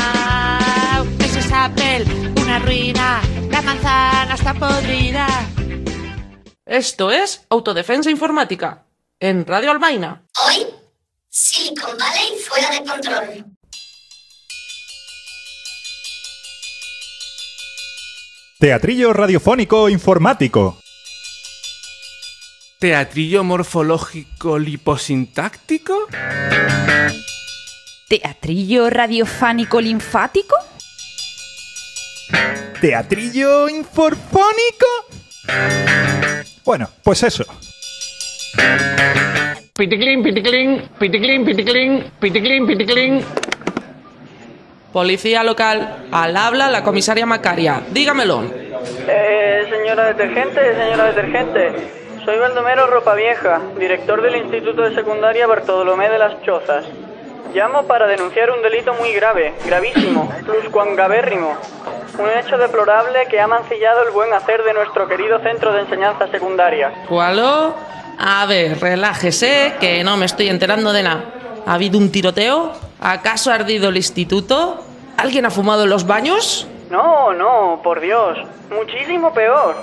Eso 1.19 1.39
es 1.39 1.51
Apple, 1.51 2.05
una 2.41 2.59
ruina. 2.59 3.21
La 3.49 3.61
manzana 3.61 4.35
está 4.35 4.53
podrida. 4.53 5.27
Esto 6.65 7.11
es 7.11 7.45
Autodefensa 7.49 8.09
Informática, 8.11 8.85
en 9.19 9.45
Radio 9.45 9.71
Albaina. 9.71 10.23
Hoy, 10.45 10.67
Silicon 11.27 11.97
Valley 11.97 12.37
fuera 12.39 12.69
de 12.69 12.83
control. 12.83 13.50
Teatrillo 18.61 19.11
radiofónico 19.11 19.89
informático. 19.89 20.77
¿Teatrillo 22.77 23.43
morfológico 23.43 24.59
liposintáctico? 24.59 26.07
¿Teatrillo 28.07 28.91
radiofánico 28.91 29.81
linfático? 29.81 30.55
¿Teatrillo 32.79 33.67
inforfónico? 33.67 34.85
Bueno, 36.63 36.87
pues 37.03 37.23
eso. 37.23 37.45
Piticlin, 39.75 40.21
piticlin, 40.21 40.83
piticlin, 40.99 41.45
piticlin, 41.45 42.03
piticlin, 42.19 42.67
piticlin. 42.67 43.25
Policía 44.93 45.43
local, 45.43 46.07
al 46.11 46.35
habla 46.35 46.69
la 46.69 46.83
comisaria 46.83 47.25
Macaria. 47.25 47.81
Dígamelo. 47.91 48.43
Eh, 49.07 49.65
señora 49.69 50.07
detergente, 50.07 50.59
señora 50.75 51.05
detergente. 51.05 51.91
Soy 52.25 52.37
Baldomero 52.37 52.87
Ropa 52.87 53.15
Vieja, 53.15 53.61
director 53.79 54.21
del 54.21 54.35
Instituto 54.35 54.81
de 54.81 54.93
Secundaria 54.93 55.47
Bartolomé 55.47 56.09
de 56.09 56.19
las 56.19 56.41
Chozas. 56.43 56.85
Llamo 57.53 57.83
para 57.83 58.05
denunciar 58.05 58.51
un 58.51 58.61
delito 58.61 58.93
muy 58.93 59.13
grave, 59.13 59.53
gravísimo, 59.65 60.29
pluscuangabérrimo. 60.45 61.55
Un 62.19 62.29
hecho 62.37 62.57
deplorable 62.57 63.27
que 63.29 63.39
ha 63.39 63.47
mancillado 63.47 64.03
el 64.03 64.11
buen 64.11 64.33
hacer 64.33 64.63
de 64.63 64.73
nuestro 64.73 65.07
querido 65.07 65.39
centro 65.39 65.73
de 65.73 65.81
enseñanza 65.81 66.27
secundaria. 66.27 66.91
¿Cuál? 67.07 67.39
A 68.19 68.45
ver, 68.45 68.79
relájese, 68.79 69.73
que 69.79 70.03
no 70.03 70.17
me 70.17 70.25
estoy 70.25 70.49
enterando 70.49 70.91
de 70.91 71.03
nada. 71.03 71.23
¿Ha 71.65 71.73
habido 71.73 71.97
un 71.97 72.11
tiroteo? 72.11 72.90
¿Acaso 73.01 73.51
ha 73.51 73.55
ardido 73.55 73.89
el 73.89 73.97
instituto? 73.97 74.79
¿Alguien 75.17 75.47
ha 75.47 75.49
fumado 75.49 75.85
en 75.85 75.89
los 75.89 76.05
baños? 76.05 76.67
No, 76.91 77.33
no, 77.33 77.81
por 77.83 77.99
Dios. 77.99 78.37
Muchísimo 78.69 79.33
peor. 79.33 79.75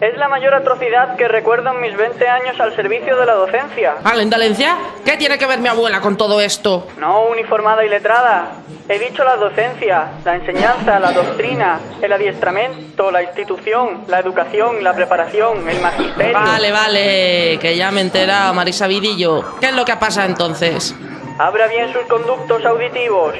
Es 0.00 0.18
la 0.18 0.28
mayor 0.28 0.54
atrocidad 0.54 1.14
que 1.14 1.28
recuerdo 1.28 1.70
en 1.70 1.80
mis 1.80 1.96
20 1.96 2.28
años 2.28 2.58
al 2.58 2.74
servicio 2.74 3.16
de 3.16 3.26
la 3.26 3.34
docencia. 3.34 3.94
¿A 4.02 4.16
la 4.16 4.24
indalencia? 4.24 4.76
¿Qué 5.04 5.16
tiene 5.16 5.38
que 5.38 5.46
ver 5.46 5.60
mi 5.60 5.68
abuela 5.68 6.00
con 6.00 6.16
todo 6.16 6.40
esto? 6.40 6.88
No 6.98 7.26
uniformada 7.26 7.84
y 7.84 7.88
letrada. 7.88 8.48
He 8.88 8.98
dicho 8.98 9.22
la 9.22 9.36
docencia, 9.36 10.08
la 10.24 10.34
enseñanza, 10.34 10.98
la 10.98 11.12
doctrina, 11.12 11.78
el 12.02 12.12
adiestramiento, 12.12 13.12
la 13.12 13.22
institución, 13.22 14.02
la 14.08 14.18
educación, 14.18 14.82
la 14.82 14.94
preparación, 14.94 15.68
el 15.68 15.80
magisterio. 15.80 16.32
Vale, 16.32 16.72
vale, 16.72 17.58
que 17.60 17.76
ya 17.76 17.92
me 17.92 18.00
entera 18.00 18.52
Marisa 18.52 18.88
Vidillo. 18.88 19.58
¿Qué 19.60 19.68
es 19.68 19.74
lo 19.74 19.84
que 19.84 19.94
pasa 19.94 20.26
entonces? 20.26 20.92
Abra 21.38 21.66
bien 21.66 21.92
sus 21.92 22.02
conductos 22.02 22.64
auditivos. 22.64 23.34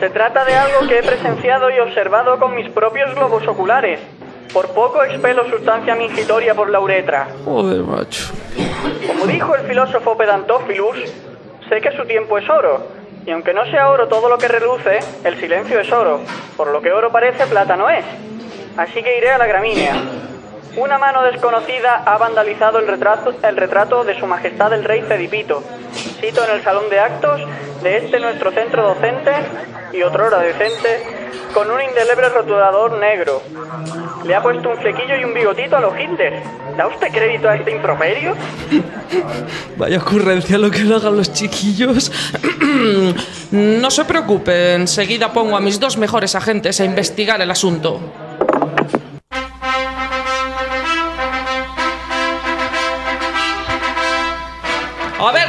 Se 0.00 0.08
trata 0.08 0.46
de 0.46 0.54
algo 0.54 0.88
que 0.88 0.98
he 0.98 1.02
presenciado 1.02 1.70
y 1.70 1.78
observado 1.78 2.38
con 2.38 2.54
mis 2.54 2.70
propios 2.70 3.14
globos 3.14 3.46
oculares. 3.46 4.00
Por 4.52 4.68
poco 4.68 5.02
expelo 5.04 5.48
sustancia 5.50 5.94
mingitoria 5.94 6.54
por 6.54 6.70
la 6.70 6.80
uretra. 6.80 7.28
Joder, 7.44 7.82
macho. 7.82 8.32
Como 9.06 9.26
dijo 9.26 9.54
el 9.56 9.66
filósofo 9.66 10.16
Pedantófilus, 10.16 10.96
sé 11.68 11.80
que 11.82 11.92
su 11.92 12.06
tiempo 12.06 12.38
es 12.38 12.48
oro, 12.48 12.86
y 13.26 13.30
aunque 13.30 13.52
no 13.52 13.66
sea 13.66 13.90
oro 13.90 14.08
todo 14.08 14.30
lo 14.30 14.38
que 14.38 14.48
reluce, 14.48 15.00
el 15.24 15.38
silencio 15.38 15.80
es 15.80 15.92
oro, 15.92 16.20
por 16.56 16.68
lo 16.68 16.80
que 16.80 16.92
oro 16.92 17.10
parece, 17.10 17.46
plata 17.46 17.76
no 17.76 17.90
es. 17.90 18.04
Así 18.78 19.02
que 19.02 19.18
iré 19.18 19.30
a 19.30 19.38
la 19.38 19.46
gramínea. 19.46 19.94
Una 20.76 20.98
mano 20.98 21.22
desconocida 21.22 22.02
ha 22.04 22.18
vandalizado 22.18 22.80
el 22.80 22.88
retrato, 22.88 23.32
el 23.42 23.56
retrato 23.56 24.02
de 24.02 24.18
su 24.18 24.26
majestad 24.26 24.72
el 24.72 24.82
rey 24.82 25.02
Cedipito. 25.06 25.62
Cito 26.20 26.44
en 26.44 26.50
el 26.56 26.64
salón 26.64 26.90
de 26.90 26.98
actos 26.98 27.40
de 27.82 27.98
este 27.98 28.18
nuestro 28.18 28.50
centro 28.50 28.82
docente 28.82 29.30
y 29.92 30.02
otrora 30.02 30.40
decente, 30.40 31.02
con 31.52 31.70
un 31.70 31.80
indeleble 31.80 32.28
rotulador 32.28 32.98
negro. 32.98 33.40
Le 34.26 34.34
ha 34.34 34.42
puesto 34.42 34.70
un 34.70 34.76
flequillo 34.78 35.16
y 35.16 35.24
un 35.24 35.32
bigotito 35.32 35.76
a 35.76 35.80
los 35.80 35.98
Hitler. 35.98 36.42
¿Da 36.76 36.88
usted 36.88 37.12
crédito 37.12 37.48
a 37.48 37.54
este 37.54 37.70
improperio? 37.70 38.34
Vaya 39.76 39.98
ocurrencia 39.98 40.58
lo 40.58 40.70
que 40.72 40.80
le 40.80 40.96
hagan 40.96 41.16
los 41.16 41.32
chiquillos. 41.32 42.10
no 43.52 43.90
se 43.90 44.04
preocupe, 44.04 44.74
enseguida 44.74 45.32
pongo 45.32 45.56
a 45.56 45.60
mis 45.60 45.78
dos 45.78 45.96
mejores 45.96 46.34
agentes 46.34 46.80
a 46.80 46.84
investigar 46.84 47.40
el 47.40 47.50
asunto. 47.50 48.00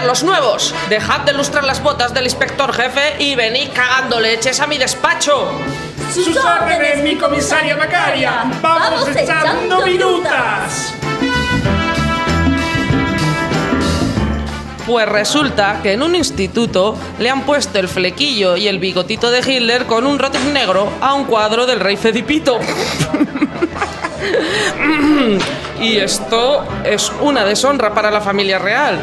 Los 0.05 0.23
nuevos, 0.23 0.73
dejad 0.89 1.21
de 1.21 1.33
lustrar 1.33 1.63
las 1.63 1.81
botas 1.81 2.13
del 2.13 2.25
inspector 2.25 2.73
jefe 2.73 3.15
y 3.19 3.35
venid 3.35 3.69
cagando 3.73 4.19
leches 4.19 4.59
a 4.59 4.67
mi 4.67 4.77
despacho. 4.77 5.51
¡Sus 6.13 6.37
órdenes, 6.37 7.03
mi 7.03 7.15
comisaria 7.15 7.75
Macaria! 7.75 8.43
¡Vamos 8.61 9.07
echando 9.15 9.85
minutas! 9.85 10.93
Pues 14.85 15.09
resulta 15.09 15.79
que 15.81 15.93
en 15.93 16.03
un 16.03 16.15
instituto 16.15 16.95
le 17.17 17.31
han 17.31 17.41
puesto 17.41 17.79
el 17.79 17.87
flequillo 17.87 18.55
y 18.55 18.67
el 18.67 18.77
bigotito 18.77 19.31
de 19.31 19.39
Hitler 19.39 19.87
con 19.87 20.05
un 20.05 20.19
rótulo 20.19 20.51
negro 20.51 20.87
a 21.01 21.15
un 21.15 21.25
cuadro 21.25 21.65
del 21.65 21.79
rey 21.79 21.97
Fedipito. 21.97 22.59
y 25.81 25.97
esto 25.97 26.63
es 26.83 27.11
una 27.19 27.43
deshonra 27.43 27.95
para 27.95 28.11
la 28.11 28.21
familia 28.21 28.59
real. 28.59 28.99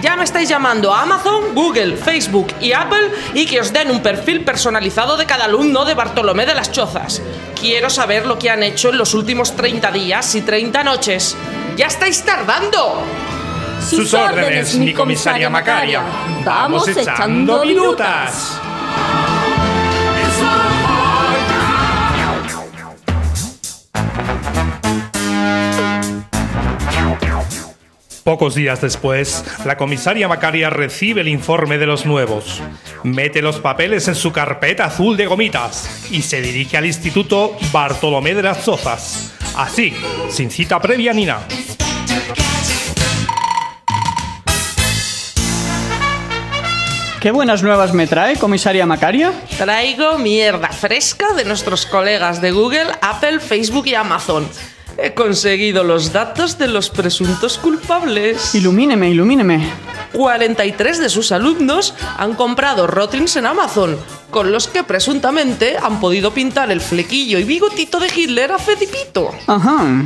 Ya 0.00 0.14
me 0.16 0.22
estáis 0.22 0.48
llamando 0.48 0.94
a 0.94 1.02
Amazon, 1.02 1.54
Google, 1.54 1.96
Facebook 1.96 2.54
y 2.60 2.72
Apple 2.72 3.10
y 3.34 3.46
que 3.46 3.60
os 3.60 3.72
den 3.72 3.90
un 3.90 4.00
perfil 4.00 4.44
personalizado 4.44 5.16
de 5.16 5.26
cada 5.26 5.46
alumno 5.46 5.84
de 5.84 5.94
Bartolomé 5.94 6.46
de 6.46 6.54
las 6.54 6.70
Chozas. 6.70 7.20
Quiero 7.60 7.90
saber 7.90 8.24
lo 8.26 8.38
que 8.38 8.48
han 8.48 8.62
hecho 8.62 8.90
en 8.90 8.98
los 8.98 9.14
últimos 9.14 9.56
30 9.56 9.90
días 9.90 10.34
y 10.36 10.42
30 10.42 10.84
noches. 10.84 11.36
¡Ya 11.76 11.86
estáis 11.86 12.22
tardando! 12.22 13.02
Sus 13.88 14.14
órdenes, 14.14 14.76
mi 14.76 14.92
comisaria 14.92 15.50
Macaria. 15.50 16.02
Vamos 16.44 16.86
echando 16.88 17.64
minutas. 17.64 18.60
Pocos 28.28 28.54
días 28.54 28.82
después, 28.82 29.42
la 29.64 29.78
comisaria 29.78 30.28
Macaria 30.28 30.68
recibe 30.68 31.22
el 31.22 31.28
informe 31.28 31.78
de 31.78 31.86
los 31.86 32.04
nuevos, 32.04 32.60
mete 33.02 33.40
los 33.40 33.58
papeles 33.58 34.06
en 34.06 34.14
su 34.14 34.32
carpeta 34.32 34.84
azul 34.84 35.16
de 35.16 35.24
gomitas 35.24 36.06
y 36.10 36.20
se 36.20 36.42
dirige 36.42 36.76
al 36.76 36.84
Instituto 36.84 37.56
Bartolomé 37.72 38.34
de 38.34 38.42
las 38.42 38.62
Zozas. 38.62 39.32
Así, 39.56 39.94
sin 40.28 40.50
cita 40.50 40.78
previa 40.78 41.14
ni 41.14 41.24
nada. 41.24 41.48
¿Qué 47.22 47.30
buenas 47.30 47.62
nuevas 47.62 47.94
me 47.94 48.06
trae, 48.06 48.36
comisaria 48.36 48.84
Macaria? 48.84 49.32
Traigo 49.56 50.18
mierda 50.18 50.68
fresca 50.68 51.32
de 51.32 51.46
nuestros 51.46 51.86
colegas 51.86 52.42
de 52.42 52.50
Google, 52.50 52.88
Apple, 53.00 53.40
Facebook 53.40 53.86
y 53.86 53.94
Amazon. 53.94 54.46
He 55.00 55.14
conseguido 55.14 55.84
los 55.84 56.12
datos 56.12 56.58
de 56.58 56.66
los 56.66 56.90
presuntos 56.90 57.56
culpables. 57.56 58.52
Ilumíneme, 58.56 59.08
ilumíneme. 59.08 59.72
43 60.12 60.98
de 60.98 61.08
sus 61.08 61.30
alumnos 61.30 61.94
han 62.16 62.34
comprado 62.34 62.88
Rotlings 62.88 63.36
en 63.36 63.46
Amazon, 63.46 63.96
con 64.30 64.50
los 64.50 64.66
que 64.66 64.82
presuntamente 64.82 65.76
han 65.80 66.00
podido 66.00 66.34
pintar 66.34 66.72
el 66.72 66.80
flequillo 66.80 67.38
y 67.38 67.44
bigotito 67.44 68.00
de 68.00 68.08
Hitler 68.08 68.50
a 68.50 68.58
Fedipito. 68.58 69.30
Ajá. 69.46 70.02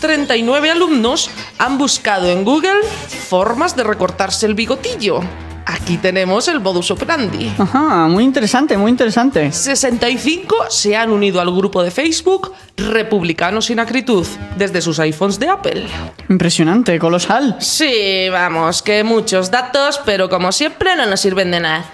39 0.00 0.70
alumnos 0.70 1.28
han 1.58 1.76
buscado 1.76 2.28
en 2.30 2.44
Google 2.44 2.82
formas 3.28 3.74
de 3.74 3.82
recortarse 3.82 4.46
el 4.46 4.54
bigotillo. 4.54 5.22
Aquí 5.68 5.98
tenemos 5.98 6.46
el 6.46 6.60
modus 6.60 6.92
operandi. 6.92 7.52
Ajá, 7.58 8.06
muy 8.06 8.22
interesante, 8.22 8.76
muy 8.76 8.88
interesante. 8.88 9.50
65 9.50 10.66
se 10.68 10.94
han 10.94 11.10
unido 11.10 11.40
al 11.40 11.50
grupo 11.50 11.82
de 11.82 11.90
Facebook 11.90 12.52
Republicanos 12.76 13.66
sin 13.66 13.80
Acritud 13.80 14.24
desde 14.56 14.80
sus 14.80 15.00
iPhones 15.00 15.40
de 15.40 15.48
Apple. 15.48 15.86
Impresionante, 16.28 16.98
colosal. 17.00 17.56
Sí, 17.58 18.28
vamos, 18.30 18.80
que 18.80 19.02
muchos 19.02 19.50
datos, 19.50 20.00
pero 20.04 20.28
como 20.28 20.52
siempre 20.52 20.94
no 20.94 21.04
nos 21.04 21.20
sirven 21.20 21.50
de 21.50 21.58
nada. 21.58 21.84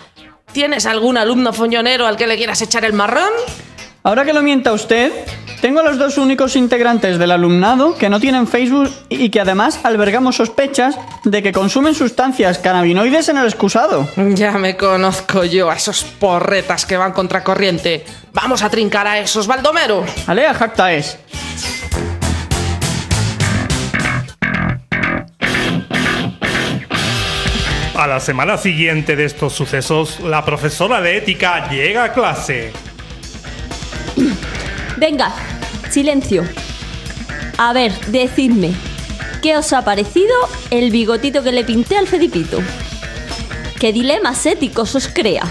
¿Tienes 0.52 0.84
algún 0.84 1.16
alumno 1.16 1.54
foñonero 1.54 2.06
al 2.06 2.16
que 2.18 2.26
le 2.26 2.36
quieras 2.36 2.60
echar 2.60 2.84
el 2.84 2.92
marrón? 2.92 3.32
Ahora 4.04 4.24
que 4.24 4.32
lo 4.32 4.42
mienta 4.42 4.72
usted, 4.72 5.12
tengo 5.60 5.78
a 5.78 5.84
los 5.84 5.96
dos 5.96 6.18
únicos 6.18 6.56
integrantes 6.56 7.20
del 7.20 7.30
alumnado 7.30 7.96
que 7.96 8.08
no 8.08 8.18
tienen 8.18 8.48
Facebook 8.48 8.90
y 9.08 9.30
que 9.30 9.40
además 9.40 9.78
albergamos 9.84 10.34
sospechas 10.34 10.98
de 11.22 11.40
que 11.40 11.52
consumen 11.52 11.94
sustancias 11.94 12.58
cannabinoides 12.58 13.28
en 13.28 13.36
el 13.36 13.44
excusado. 13.46 14.08
Ya 14.34 14.58
me 14.58 14.76
conozco 14.76 15.44
yo 15.44 15.70
a 15.70 15.76
esos 15.76 16.02
porretas 16.02 16.84
que 16.84 16.96
van 16.96 17.12
contra 17.12 17.44
corriente. 17.44 18.04
Vamos 18.32 18.64
a 18.64 18.70
trincar 18.70 19.06
a 19.06 19.20
esos, 19.20 19.46
Baldomero. 19.46 20.04
Alea, 20.26 20.52
jacta 20.52 20.92
es. 20.92 21.16
A 27.94 28.08
la 28.08 28.18
semana 28.18 28.58
siguiente 28.58 29.14
de 29.14 29.26
estos 29.26 29.52
sucesos, 29.52 30.18
la 30.18 30.44
profesora 30.44 31.00
de 31.00 31.18
ética 31.18 31.70
llega 31.70 32.02
a 32.02 32.12
clase. 32.12 32.72
Venga, 35.02 35.34
silencio. 35.90 36.44
A 37.58 37.72
ver, 37.72 37.92
decidme, 38.12 38.72
¿qué 39.42 39.56
os 39.56 39.72
ha 39.72 39.82
parecido 39.82 40.32
el 40.70 40.92
bigotito 40.92 41.42
que 41.42 41.50
le 41.50 41.64
pinté 41.64 41.96
al 41.96 42.06
Fedipito? 42.06 42.60
¿Qué 43.80 43.92
dilemas 43.92 44.46
éticos 44.46 44.94
os 44.94 45.08
crea? 45.08 45.42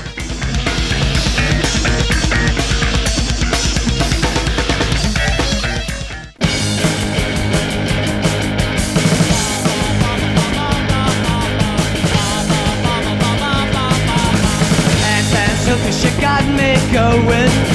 Going. 16.93 17.70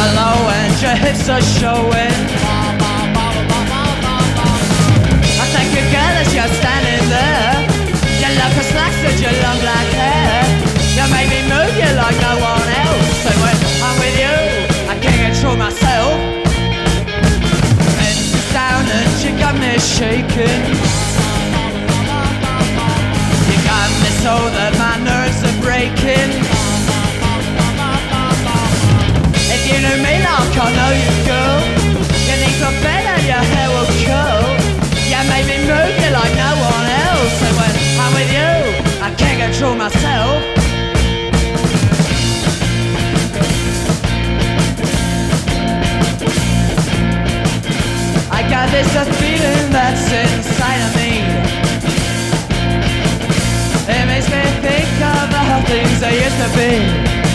Are 0.00 0.12
low 0.16 0.48
and 0.48 0.72
your 0.80 0.96
hips 0.96 1.28
are 1.28 1.44
showing. 1.60 2.16
I 5.42 5.46
thank 5.52 5.70
you, 5.76 5.84
girl, 5.92 6.14
as 6.22 6.30
you're 6.32 6.54
standing 6.60 7.04
there. 7.12 7.52
Your 8.20 8.32
local 8.40 8.64
slacks 8.72 9.00
and 9.04 9.18
your 9.20 9.34
long 9.44 9.58
black 9.60 9.88
hair. 10.00 10.40
You 10.96 11.04
make 11.12 11.28
me 11.28 11.40
move 11.52 11.74
you 11.76 11.90
like 12.00 12.16
no 12.24 12.34
one 12.40 12.68
else. 12.86 13.20
And 13.28 13.38
when 13.44 13.56
I'm 13.84 13.96
with 14.00 14.16
you, 14.24 14.36
I 14.88 14.94
can't 15.04 15.20
control 15.28 15.56
myself. 15.56 16.16
Head 18.00 18.16
is 18.16 18.32
down 18.56 18.84
and 18.88 19.10
you 19.20 19.30
got 19.36 19.54
me 19.60 19.76
shaking. 19.96 20.60
You 23.48 23.56
got 23.68 23.88
me 24.00 24.10
so 24.24 24.34
that 24.56 24.72
my 24.80 24.96
nerves 25.04 25.40
are 25.44 25.58
breaking. 25.60 26.39
That's 49.70 50.10
inside 50.12 50.80
of 50.86 50.94
me. 50.96 51.12
It 53.92 54.06
makes 54.06 54.28
me 54.28 54.42
think 54.60 54.88
of 55.02 55.30
how 55.30 55.62
things 55.66 56.02
I 56.02 56.10
used 56.10 56.38
to 56.42 56.48
be. 56.58 57.29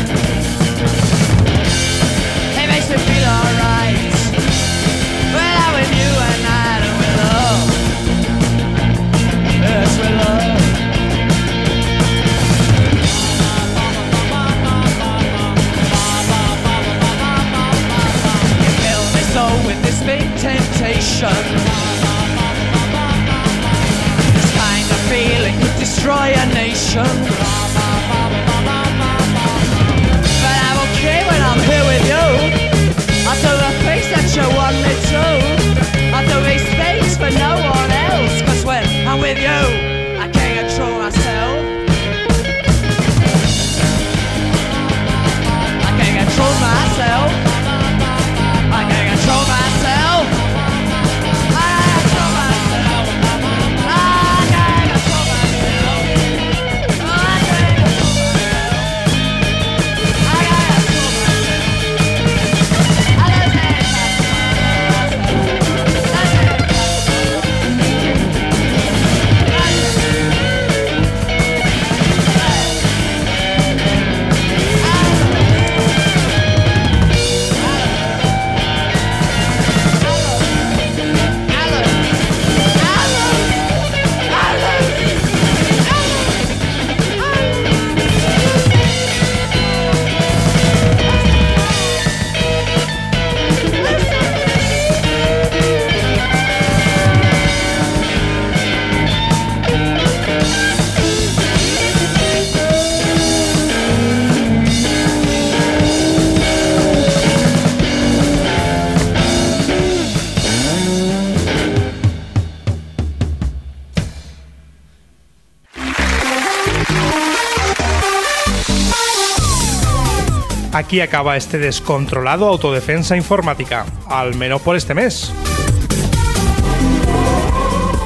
Aquí 120.96 121.02
acaba 121.02 121.36
este 121.36 121.58
descontrolado 121.58 122.48
autodefensa 122.48 123.18
informática, 123.18 123.86
al 124.08 124.34
menos 124.36 124.62
por 124.62 124.78
este 124.78 124.94
mes. 124.94 125.30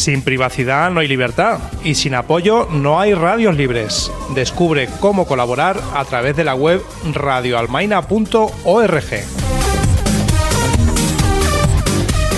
Sin 0.00 0.22
privacidad 0.22 0.90
no 0.90 1.00
hay 1.00 1.08
libertad 1.08 1.58
y 1.84 1.94
sin 1.94 2.14
apoyo 2.14 2.66
no 2.70 2.98
hay 2.98 3.12
radios 3.12 3.54
libres. 3.54 4.10
Descubre 4.34 4.88
cómo 4.98 5.26
colaborar 5.26 5.78
a 5.94 6.06
través 6.06 6.34
de 6.36 6.42
la 6.42 6.54
web 6.54 6.82
radioalmaina.org. 7.12 9.04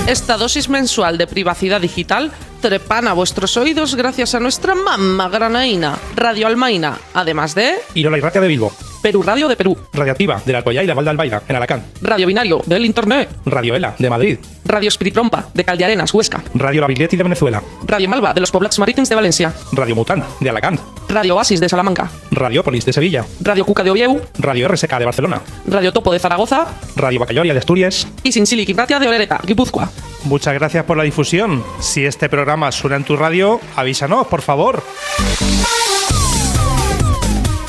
Esta 0.09 0.37
dosis 0.37 0.69
mensual 0.69 1.17
de 1.19 1.29
privacidad 1.29 1.81
digital 1.81 2.33
trepana 2.61 3.13
vuestros 3.13 3.57
oídos 3.57 3.95
gracias 3.95 4.35
a 4.35 4.41
nuestra 4.41 4.75
mamá 4.75 5.29
granaína, 5.29 5.97
Radio 6.17 6.49
Almaina, 6.49 6.99
además 7.15 7.55
de 7.55 7.75
Irola 7.95 8.19
y 8.19 8.23
Ratia 8.23 8.41
de 8.41 8.49
Bilbo. 8.49 8.73
Perú 9.03 9.23
Radio 9.23 9.49
de 9.49 9.57
Perú, 9.57 9.77
Radioactiva 9.93 10.41
de 10.45 10.53
la 10.53 10.59
Alcoyá 10.59 10.83
y 10.83 10.87
la 10.87 10.95
Val 10.95 11.05
de 11.05 11.11
Albaida, 11.11 11.43
en 11.49 11.57
Alacant. 11.57 11.83
Radio 12.01 12.27
Binario 12.27 12.63
del 12.67 12.85
Internet, 12.87 13.29
Radio 13.45 13.75
Ela 13.75 13.95
de 13.99 14.09
Madrid. 14.09 14.39
Radio 14.65 14.89
Espiritrompa 14.89 15.49
de 15.53 15.65
Caldearenas, 15.65 16.15
Huesca, 16.15 16.43
Radio 16.55 16.81
La 16.81 16.87
Biglietti 16.87 17.17
de 17.17 17.25
Venezuela. 17.25 17.61
Radio 17.87 18.09
Malva 18.09 18.33
de 18.33 18.41
los 18.41 18.51
Poblats 18.53 18.79
Marítims 18.79 19.09
de 19.09 19.15
Valencia, 19.17 19.53
Radio 19.73 19.97
Mutant 19.97 20.25
de 20.41 20.51
Alacant. 20.51 20.81
Radio 21.09 21.37
Oasis 21.37 21.61
de 21.61 21.69
Salamanca, 21.69 22.11
Radiopolis 22.31 22.85
de 22.87 22.93
Sevilla. 22.93 23.25
Radio 23.41 23.65
Cuca 23.67 23.83
de 23.83 23.91
Oviedo, 23.91 24.21
Radio 24.39 24.69
RSK 24.69 24.99
de 24.99 25.05
Barcelona. 25.05 25.41
Radio 25.67 25.93
Topo 25.93 26.13
de 26.13 26.19
Zaragoza 26.21 26.67
Radio 26.97 27.19
Bacayoria 27.21 27.53
de 27.53 27.59
Asturias. 27.59 28.07
y 28.23 28.31
Sinsilic 28.33 28.77
Ratia 28.77 28.99
de 29.01 29.09
Orereta, 29.09 29.41
Guipúzcoa. 29.45 29.91
Muchas 30.25 30.55
gracias 30.55 30.85
por 30.85 30.97
la 30.97 31.03
difusión. 31.03 31.65
Si 31.81 32.05
este 32.07 32.29
programa 32.29 32.71
suena 32.71 32.97
en 32.97 33.05
tu 33.05 33.17
radio, 33.17 33.61
avísanos, 33.77 34.29
por 34.29 34.41
favor. 34.43 34.83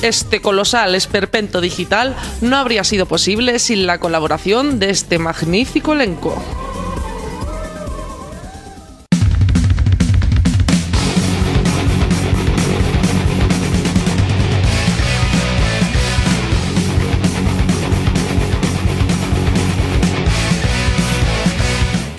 Este 0.03 0.41
colosal 0.41 0.95
esperpento 0.95 1.61
digital 1.61 2.13
no 2.41 2.57
habría 2.57 2.83
sido 2.83 3.05
posible 3.05 3.57
sin 3.57 3.87
la 3.87 3.99
colaboración 3.99 4.77
de 4.77 4.89
este 4.89 5.17
magnífico 5.17 5.93
elenco. 5.93 6.43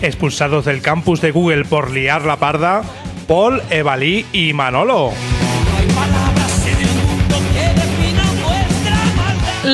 expulsados 0.00 0.66
del 0.66 0.82
campus 0.82 1.22
de 1.22 1.30
Google 1.30 1.64
por 1.64 1.90
liar 1.90 2.26
la 2.26 2.36
parda, 2.36 2.82
Paul, 3.26 3.62
Evalí 3.70 4.26
y 4.32 4.52
Manolo. 4.52 5.12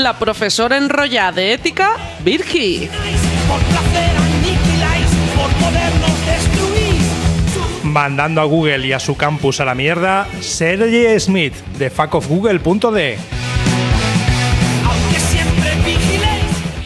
La 0.03 0.19
profesora 0.19 0.79
enrollada 0.79 1.33
de 1.33 1.53
ética, 1.53 1.91
Virgi. 2.25 2.89
Mandando 7.83 8.41
a 8.41 8.45
Google 8.45 8.87
y 8.87 8.93
a 8.95 8.99
su 8.99 9.15
campus 9.19 9.61
a 9.61 9.67
la 9.67 9.75
mierda, 9.75 10.27
Sergey 10.41 11.21
Smith, 11.21 11.53
de 11.77 11.91
fuckofgoogle.de. 11.91 13.19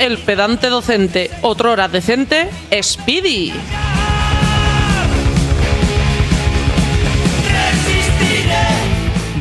El 0.01 0.19
pedante 0.19 0.69
docente, 0.69 1.31
otrora 1.43 1.87
decente, 1.87 2.49
Speedy. 2.83 3.53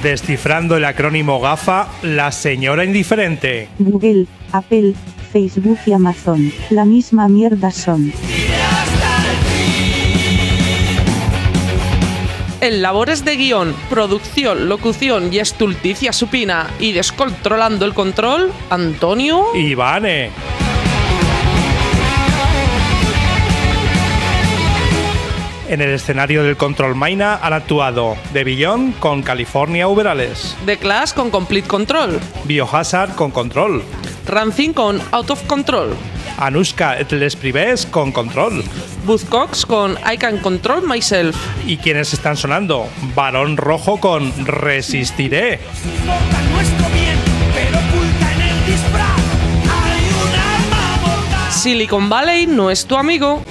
Descifrando 0.03 0.75
el 0.75 0.83
acrónimo 0.83 1.39
GAFA, 1.39 1.87
la 2.01 2.33
señora 2.33 2.83
indiferente. 2.83 3.69
Google, 3.79 4.27
Apple, 4.51 4.95
Facebook 5.31 5.79
y 5.85 5.93
Amazon. 5.93 6.51
La 6.71 6.83
misma 6.83 7.29
mierda 7.29 7.71
son. 7.71 8.11
En 12.59 12.81
labores 12.81 13.23
de 13.23 13.37
guion, 13.37 13.73
producción, 13.89 14.67
locución 14.67 15.33
y 15.33 15.39
estulticia 15.39 16.11
supina 16.11 16.67
y 16.81 16.91
descontrolando 16.91 17.85
el 17.85 17.93
control, 17.93 18.51
Antonio. 18.69 19.55
Ivane. 19.55 20.31
En 25.73 25.81
el 25.81 25.89
escenario 25.89 26.43
del 26.43 26.55
Control 26.55 26.93
Maina 26.93 27.39
han 27.41 27.51
actuado 27.51 28.15
The 28.31 28.43
Beyond 28.43 28.99
con 28.99 29.23
California 29.23 29.87
Uberales, 29.87 30.55
The 30.67 30.77
Clash 30.77 31.13
con 31.13 31.31
Complete 31.31 31.67
Control, 31.67 32.19
Biohazard 32.43 33.15
con 33.15 33.31
Control, 33.31 33.81
Rancing 34.27 34.73
con 34.73 35.01
Out 35.09 35.31
of 35.31 35.41
Control, 35.47 35.95
Anushka 36.37 36.99
et 36.99 37.11
les 37.13 37.35
Prives 37.35 37.87
con 37.87 38.11
Control, 38.11 38.63
Buzzcocks 39.07 39.65
con 39.65 39.97
I 40.05 40.15
Can 40.19 40.37
Control 40.37 40.87
Myself. 40.87 41.35
¿Y 41.65 41.77
quiénes 41.77 42.13
están 42.13 42.37
sonando? 42.37 42.87
Varón 43.15 43.57
Rojo 43.57 43.99
con 43.99 44.31
Resistiré. 44.45 45.59
Silicon 51.49 52.09
Valley 52.09 52.45
no 52.45 52.69
es 52.69 52.85
tu 52.85 52.95
amigo. 52.95 53.43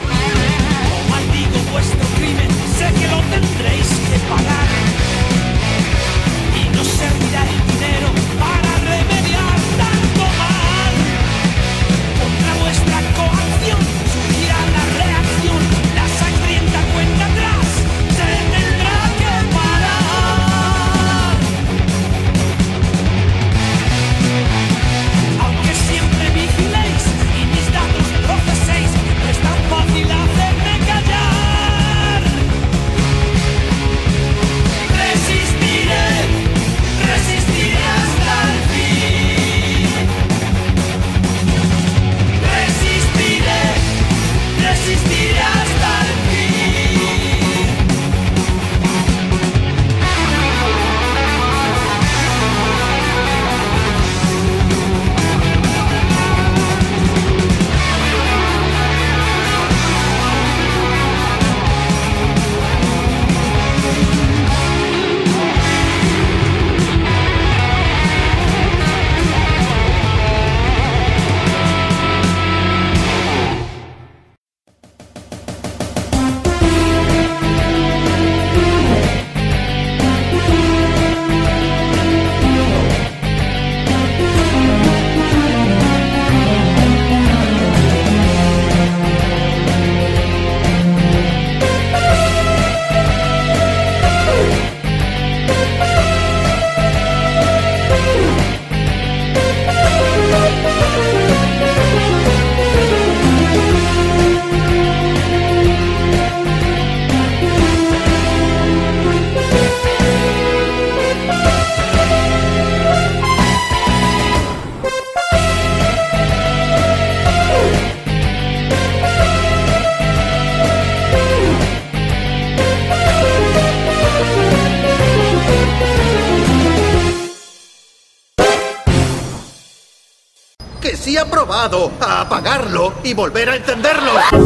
Volver 133.14 133.48
a 133.48 133.56
encenderlo. 133.56 134.41